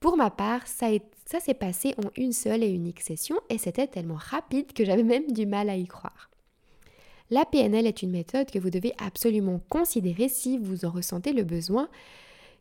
Pour 0.00 0.16
ma 0.16 0.28
part, 0.28 0.66
ça, 0.66 0.88
s'est 1.24 1.54
passé 1.54 1.94
en 2.04 2.10
une 2.16 2.32
seule 2.32 2.64
et 2.64 2.68
unique 2.68 3.00
session 3.00 3.36
et 3.48 3.58
c'était 3.58 3.86
tellement 3.86 4.18
rapide 4.18 4.72
que 4.72 4.84
j'avais 4.84 5.04
même 5.04 5.30
du 5.30 5.46
mal 5.46 5.70
à 5.70 5.76
y 5.76 5.86
croire. 5.86 6.30
La 7.30 7.44
PNL 7.44 7.86
est 7.86 8.02
une 8.02 8.10
méthode 8.10 8.50
que 8.50 8.58
vous 8.58 8.70
devez 8.70 8.92
absolument 8.98 9.60
considérer 9.68 10.28
si 10.28 10.58
vous 10.58 10.84
en 10.84 10.90
ressentez 10.90 11.32
le 11.32 11.44
besoin, 11.44 11.88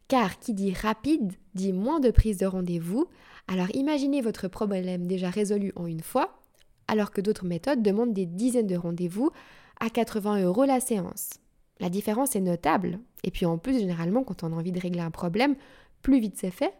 car 0.07 0.37
qui 0.37 0.53
dit 0.53 0.73
rapide 0.73 1.33
dit 1.55 1.73
moins 1.73 1.99
de 1.99 2.11
prise 2.11 2.37
de 2.37 2.45
rendez-vous. 2.45 3.07
Alors 3.47 3.75
imaginez 3.75 4.21
votre 4.21 4.47
problème 4.47 5.07
déjà 5.07 5.31
résolu 5.31 5.73
en 5.75 5.87
une 5.87 6.03
fois, 6.03 6.42
alors 6.87 7.11
que 7.11 7.21
d'autres 7.21 7.45
méthodes 7.45 7.81
demandent 7.81 8.13
des 8.13 8.25
dizaines 8.25 8.67
de 8.67 8.75
rendez-vous 8.75 9.31
à 9.79 9.89
80 9.89 10.43
euros 10.43 10.65
la 10.65 10.79
séance. 10.79 11.31
La 11.79 11.89
différence 11.89 12.35
est 12.35 12.41
notable. 12.41 12.99
Et 13.23 13.31
puis 13.31 13.45
en 13.45 13.57
plus, 13.57 13.79
généralement, 13.79 14.23
quand 14.23 14.43
on 14.43 14.53
a 14.53 14.55
envie 14.55 14.71
de 14.71 14.79
régler 14.79 15.01
un 15.01 15.11
problème, 15.11 15.55
plus 16.01 16.19
vite 16.19 16.37
c'est 16.37 16.51
fait, 16.51 16.73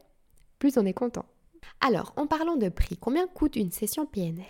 plus 0.60 0.78
on 0.78 0.86
est 0.86 0.94
content. 0.94 1.26
Alors, 1.82 2.14
en 2.18 2.28
parlant 2.28 2.56
de 2.56 2.70
prix, 2.70 2.98
combien 2.98 3.28
coûte 3.28 3.56
une 3.56 3.72
session 3.72 4.06
PNL 4.06 4.46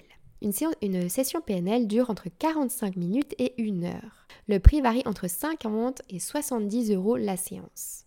une, 0.81 1.09
session 1.09 1.41
PNL 1.41 1.87
dure 1.87 2.09
entre 2.09 2.27
45 2.27 2.97
minutes 2.97 3.33
et 3.39 3.53
1 3.57 3.83
heure. 3.83 4.27
Le 4.47 4.59
prix 4.59 4.81
varie 4.81 5.03
entre 5.05 5.29
50 5.29 6.01
et 6.09 6.19
70 6.19 6.91
euros 6.91 7.15
la 7.15 7.37
séance. 7.37 8.05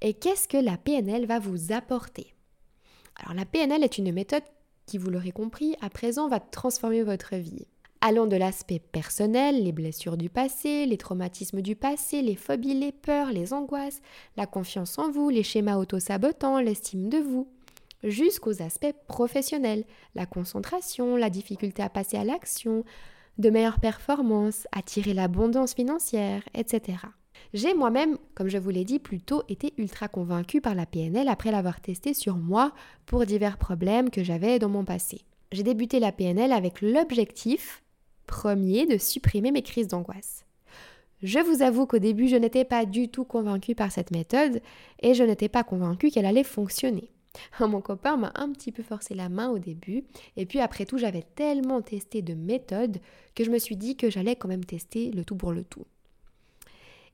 Et 0.00 0.14
qu'est-ce 0.14 0.48
que 0.48 0.56
la 0.56 0.78
PNL 0.78 1.26
va 1.26 1.38
vous 1.38 1.72
apporter? 1.72 2.34
Alors 3.16 3.34
la 3.34 3.44
PNL 3.44 3.84
est 3.84 3.98
une 3.98 4.12
méthode 4.12 4.42
qui, 4.86 4.98
vous 4.98 5.10
l'aurez 5.10 5.32
compris, 5.32 5.76
à 5.80 5.90
présent 5.90 6.28
va 6.28 6.40
transformer 6.40 7.02
votre 7.02 7.36
vie. 7.36 7.66
Allant 8.00 8.26
de 8.26 8.36
l'aspect 8.36 8.80
personnel, 8.80 9.62
les 9.62 9.70
blessures 9.70 10.16
du 10.16 10.28
passé, 10.28 10.86
les 10.86 10.96
traumatismes 10.96 11.62
du 11.62 11.76
passé, 11.76 12.20
les 12.20 12.34
phobies, 12.34 12.74
les 12.74 12.90
peurs, 12.90 13.30
les 13.30 13.52
angoisses, 13.52 14.00
la 14.36 14.46
confiance 14.46 14.98
en 14.98 15.10
vous, 15.10 15.28
les 15.28 15.44
schémas 15.44 15.76
auto-sabotants, 15.76 16.58
l'estime 16.58 17.08
de 17.08 17.18
vous, 17.18 17.48
jusqu'aux 18.02 18.60
aspects 18.60 18.94
professionnels, 19.06 19.84
la 20.16 20.26
concentration, 20.26 21.16
la 21.16 21.30
difficulté 21.30 21.82
à 21.82 21.88
passer 21.88 22.16
à 22.16 22.24
l'action, 22.24 22.84
de 23.38 23.50
meilleures 23.50 23.80
performances, 23.80 24.66
attirer 24.72 25.14
l'abondance 25.14 25.74
financière, 25.74 26.42
etc. 26.54 26.98
J'ai 27.54 27.74
moi-même, 27.74 28.18
comme 28.34 28.48
je 28.48 28.58
vous 28.58 28.70
l'ai 28.70 28.84
dit 28.84 28.98
plus 28.98 29.20
tôt, 29.20 29.42
été 29.48 29.74
ultra 29.78 30.08
convaincue 30.08 30.60
par 30.60 30.74
la 30.74 30.86
PNL 30.86 31.28
après 31.28 31.50
l'avoir 31.50 31.80
testée 31.80 32.14
sur 32.14 32.36
moi 32.36 32.72
pour 33.06 33.26
divers 33.26 33.58
problèmes 33.58 34.10
que 34.10 34.24
j'avais 34.24 34.58
dans 34.58 34.68
mon 34.68 34.84
passé. 34.84 35.22
J'ai 35.52 35.62
débuté 35.62 36.00
la 36.00 36.12
PNL 36.12 36.52
avec 36.52 36.80
l'objectif 36.80 37.82
premier 38.26 38.86
de 38.86 38.96
supprimer 38.96 39.52
mes 39.52 39.62
crises 39.62 39.88
d'angoisse. 39.88 40.44
Je 41.22 41.38
vous 41.38 41.62
avoue 41.62 41.86
qu'au 41.86 41.98
début, 41.98 42.26
je 42.26 42.36
n'étais 42.36 42.64
pas 42.64 42.84
du 42.84 43.08
tout 43.08 43.24
convaincue 43.24 43.74
par 43.74 43.92
cette 43.92 44.10
méthode 44.10 44.60
et 45.00 45.14
je 45.14 45.22
n'étais 45.22 45.48
pas 45.48 45.62
convaincue 45.62 46.10
qu'elle 46.10 46.26
allait 46.26 46.42
fonctionner. 46.42 47.12
Mon 47.60 47.80
copain 47.80 48.16
m'a 48.16 48.32
un 48.34 48.50
petit 48.50 48.72
peu 48.72 48.82
forcé 48.82 49.14
la 49.14 49.28
main 49.28 49.50
au 49.50 49.58
début 49.58 50.04
et 50.36 50.46
puis 50.46 50.60
après 50.60 50.84
tout, 50.84 50.98
j'avais 50.98 51.24
tellement 51.34 51.80
testé 51.80 52.22
de 52.22 52.34
méthodes 52.34 52.98
que 53.34 53.44
je 53.44 53.50
me 53.50 53.58
suis 53.58 53.76
dit 53.76 53.96
que 53.96 54.10
j'allais 54.10 54.36
quand 54.36 54.48
même 54.48 54.64
tester 54.64 55.10
le 55.12 55.24
tout 55.24 55.36
pour 55.36 55.52
le 55.52 55.64
tout. 55.64 55.84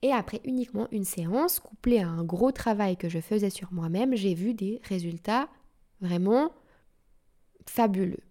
Et 0.03 0.13
après 0.13 0.41
uniquement 0.45 0.87
une 0.93 1.05
séance 1.05 1.59
couplée 1.59 1.99
à 1.99 2.09
un 2.09 2.25
gros 2.25 2.53
travail 2.53 2.97
que 2.97 3.09
je 3.09 3.19
faisais 3.19 3.51
sur 3.51 3.73
moi-même, 3.73 4.15
j'ai 4.15 4.35
vu 4.35 4.55
des 4.55 4.81
résultats 4.85 5.49
vraiment 6.01 6.53
fabuleux. 7.67 8.23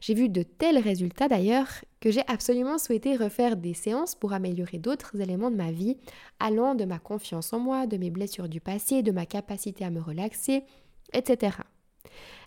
J'ai 0.00 0.14
vu 0.14 0.28
de 0.28 0.42
tels 0.42 0.78
résultats 0.78 1.28
d'ailleurs 1.28 1.68
que 2.00 2.10
j'ai 2.10 2.22
absolument 2.26 2.78
souhaité 2.78 3.16
refaire 3.16 3.56
des 3.56 3.74
séances 3.74 4.14
pour 4.14 4.32
améliorer 4.32 4.78
d'autres 4.78 5.20
éléments 5.20 5.50
de 5.50 5.56
ma 5.56 5.70
vie, 5.70 5.96
allant 6.40 6.74
de 6.74 6.84
ma 6.84 6.98
confiance 6.98 7.52
en 7.52 7.60
moi, 7.60 7.86
de 7.86 7.96
mes 7.96 8.10
blessures 8.10 8.48
du 8.48 8.60
passé, 8.60 9.02
de 9.02 9.12
ma 9.12 9.26
capacité 9.26 9.84
à 9.84 9.90
me 9.90 10.00
relaxer, 10.00 10.64
etc. 11.12 11.58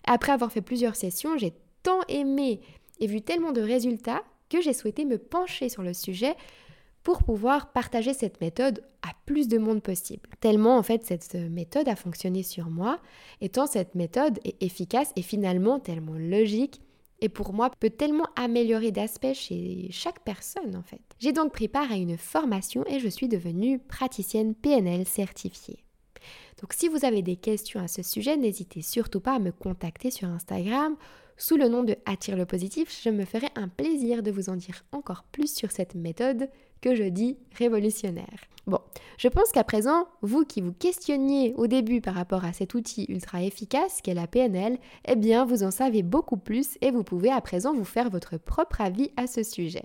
Après 0.04 0.32
avoir 0.32 0.52
fait 0.52 0.62
plusieurs 0.62 0.96
sessions, 0.96 1.38
j'ai 1.38 1.54
tant 1.82 2.00
aimé 2.08 2.60
et 3.00 3.06
vu 3.06 3.22
tellement 3.22 3.52
de 3.52 3.60
résultats 3.60 4.22
que 4.48 4.60
j'ai 4.60 4.74
souhaité 4.74 5.04
me 5.04 5.18
pencher 5.18 5.68
sur 5.68 5.82
le 5.82 5.94
sujet 5.94 6.34
pour 7.02 7.22
pouvoir 7.22 7.72
partager 7.72 8.14
cette 8.14 8.40
méthode 8.40 8.84
à 9.02 9.10
plus 9.26 9.48
de 9.48 9.58
monde 9.58 9.82
possible. 9.82 10.28
Tellement 10.40 10.76
en 10.76 10.82
fait 10.82 11.04
cette 11.04 11.34
méthode 11.34 11.88
a 11.88 11.96
fonctionné 11.96 12.42
sur 12.42 12.70
moi, 12.70 13.00
étant 13.40 13.66
cette 13.66 13.94
méthode 13.94 14.38
est 14.44 14.62
efficace 14.62 15.12
et 15.16 15.22
finalement 15.22 15.80
tellement 15.80 16.16
logique 16.16 16.80
et 17.20 17.28
pour 17.28 17.52
moi 17.52 17.70
peut 17.70 17.90
tellement 17.90 18.26
améliorer 18.36 18.90
d'aspects 18.90 19.34
chez 19.34 19.88
chaque 19.90 20.20
personne 20.20 20.76
en 20.76 20.82
fait. 20.82 21.00
J'ai 21.18 21.32
donc 21.32 21.52
pris 21.52 21.68
part 21.68 21.90
à 21.90 21.96
une 21.96 22.18
formation 22.18 22.84
et 22.86 22.98
je 22.98 23.08
suis 23.08 23.28
devenue 23.28 23.78
praticienne 23.78 24.54
PNL 24.54 25.06
certifiée. 25.06 25.84
Donc 26.60 26.72
si 26.72 26.88
vous 26.88 27.04
avez 27.04 27.22
des 27.22 27.36
questions 27.36 27.80
à 27.80 27.88
ce 27.88 28.02
sujet, 28.02 28.36
n'hésitez 28.36 28.82
surtout 28.82 29.20
pas 29.20 29.34
à 29.34 29.38
me 29.38 29.50
contacter 29.50 30.10
sur 30.10 30.28
Instagram 30.28 30.96
sous 31.36 31.56
le 31.56 31.68
nom 31.68 31.82
de 31.82 31.96
Attire 32.06 32.36
le 32.36 32.46
positif. 32.46 33.00
Je 33.02 33.10
me 33.10 33.24
ferai 33.24 33.48
un 33.56 33.68
plaisir 33.68 34.22
de 34.22 34.30
vous 34.30 34.48
en 34.48 34.56
dire 34.56 34.84
encore 34.92 35.24
plus 35.24 35.52
sur 35.52 35.72
cette 35.72 35.94
méthode 35.94 36.48
que 36.82 36.94
je 36.94 37.04
dis 37.04 37.38
révolutionnaire. 37.56 38.44
Bon, 38.66 38.78
je 39.18 39.28
pense 39.28 39.50
qu'à 39.50 39.64
présent, 39.64 40.06
vous 40.20 40.44
qui 40.44 40.60
vous 40.60 40.72
questionniez 40.72 41.52
au 41.54 41.66
début 41.66 42.00
par 42.00 42.14
rapport 42.14 42.44
à 42.44 42.52
cet 42.52 42.74
outil 42.74 43.06
ultra 43.08 43.42
efficace 43.42 44.00
qu'est 44.02 44.14
la 44.14 44.28
PNL, 44.28 44.78
eh 45.08 45.16
bien 45.16 45.44
vous 45.44 45.64
en 45.64 45.72
savez 45.72 46.02
beaucoup 46.02 46.36
plus 46.36 46.78
et 46.80 46.90
vous 46.90 47.02
pouvez 47.02 47.30
à 47.32 47.40
présent 47.40 47.74
vous 47.74 47.84
faire 47.84 48.10
votre 48.10 48.36
propre 48.36 48.80
avis 48.80 49.10
à 49.16 49.26
ce 49.26 49.42
sujet. 49.42 49.84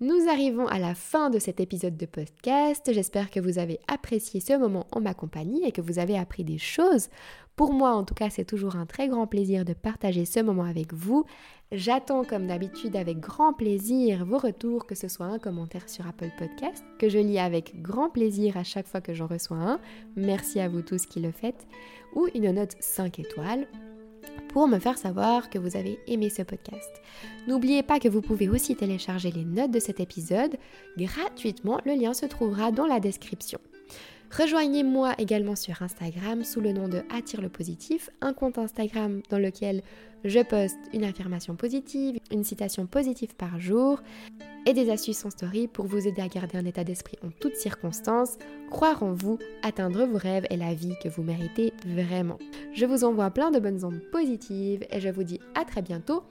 Nous 0.00 0.28
arrivons 0.28 0.66
à 0.66 0.78
la 0.78 0.94
fin 0.94 1.30
de 1.30 1.38
cet 1.38 1.60
épisode 1.60 1.96
de 1.96 2.06
podcast. 2.06 2.92
J'espère 2.92 3.30
que 3.30 3.38
vous 3.38 3.58
avez 3.58 3.78
apprécié 3.86 4.40
ce 4.40 4.58
moment 4.58 4.86
en 4.90 5.00
ma 5.00 5.14
compagnie 5.14 5.64
et 5.64 5.72
que 5.72 5.80
vous 5.80 6.00
avez 6.00 6.18
appris 6.18 6.42
des 6.42 6.58
choses. 6.58 7.08
Pour 7.54 7.72
moi, 7.72 7.92
en 7.92 8.02
tout 8.02 8.14
cas, 8.14 8.28
c'est 8.28 8.44
toujours 8.44 8.74
un 8.74 8.86
très 8.86 9.06
grand 9.08 9.28
plaisir 9.28 9.64
de 9.64 9.72
partager 9.72 10.24
ce 10.24 10.40
moment 10.40 10.64
avec 10.64 10.92
vous. 10.92 11.24
J'attends 11.72 12.24
comme 12.24 12.46
d'habitude 12.46 12.94
avec 12.94 13.18
grand 13.18 13.52
plaisir 13.52 14.24
vos 14.24 14.38
retours, 14.38 14.86
que 14.86 14.94
ce 14.94 15.08
soit 15.08 15.26
un 15.26 15.38
commentaire 15.38 15.88
sur 15.88 16.06
Apple 16.06 16.30
Podcast, 16.38 16.84
que 16.98 17.08
je 17.08 17.18
lis 17.18 17.38
avec 17.38 17.82
grand 17.82 18.10
plaisir 18.10 18.56
à 18.56 18.64
chaque 18.64 18.86
fois 18.86 19.00
que 19.00 19.14
j'en 19.14 19.26
reçois 19.26 19.56
un. 19.56 19.80
Merci 20.14 20.60
à 20.60 20.68
vous 20.68 20.82
tous 20.82 21.06
qui 21.06 21.20
le 21.20 21.32
faites. 21.32 21.66
Ou 22.14 22.28
une 22.34 22.52
note 22.52 22.76
5 22.78 23.18
étoiles 23.18 23.66
pour 24.48 24.68
me 24.68 24.78
faire 24.78 24.98
savoir 24.98 25.50
que 25.50 25.58
vous 25.58 25.76
avez 25.76 25.98
aimé 26.06 26.30
ce 26.30 26.42
podcast. 26.42 27.02
N'oubliez 27.48 27.82
pas 27.82 27.98
que 27.98 28.08
vous 28.08 28.22
pouvez 28.22 28.48
aussi 28.48 28.76
télécharger 28.76 29.32
les 29.32 29.44
notes 29.44 29.72
de 29.72 29.80
cet 29.80 30.00
épisode 30.00 30.56
gratuitement, 30.96 31.80
le 31.84 31.94
lien 31.94 32.14
se 32.14 32.26
trouvera 32.26 32.70
dans 32.70 32.86
la 32.86 33.00
description. 33.00 33.58
Rejoignez-moi 34.30 35.14
également 35.18 35.54
sur 35.54 35.80
Instagram 35.82 36.42
sous 36.44 36.60
le 36.60 36.72
nom 36.72 36.88
de 36.88 37.02
Attire 37.10 37.40
le 37.40 37.48
positif, 37.48 38.10
un 38.20 38.32
compte 38.32 38.58
Instagram 38.58 39.22
dans 39.30 39.38
lequel 39.38 39.82
je 40.24 40.40
poste 40.40 40.78
une 40.92 41.04
affirmation 41.04 41.54
positive, 41.54 42.18
une 42.32 42.44
citation 42.44 42.86
positive 42.86 43.34
par 43.36 43.60
jour 43.60 44.02
et 44.66 44.72
des 44.72 44.90
astuces 44.90 45.24
en 45.24 45.30
story 45.30 45.68
pour 45.68 45.86
vous 45.86 46.08
aider 46.08 46.22
à 46.22 46.28
garder 46.28 46.56
un 46.56 46.64
état 46.64 46.84
d'esprit 46.84 47.18
en 47.24 47.28
toutes 47.38 47.56
circonstances, 47.56 48.38
croire 48.70 49.02
en 49.02 49.12
vous, 49.12 49.38
atteindre 49.62 50.04
vos 50.06 50.18
rêves 50.18 50.46
et 50.50 50.56
la 50.56 50.74
vie 50.74 50.94
que 51.02 51.08
vous 51.08 51.22
méritez 51.22 51.72
vraiment. 51.86 52.38
Je 52.72 52.86
vous 52.86 53.04
envoie 53.04 53.30
plein 53.30 53.50
de 53.50 53.60
bonnes 53.60 53.84
ondes 53.84 54.02
positives 54.10 54.84
et 54.90 55.00
je 55.00 55.10
vous 55.10 55.24
dis 55.24 55.40
à 55.54 55.64
très 55.64 55.82
bientôt 55.82 56.24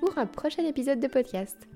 pour 0.00 0.16
un 0.18 0.26
prochain 0.26 0.64
épisode 0.64 1.00
de 1.00 1.08
podcast. 1.08 1.68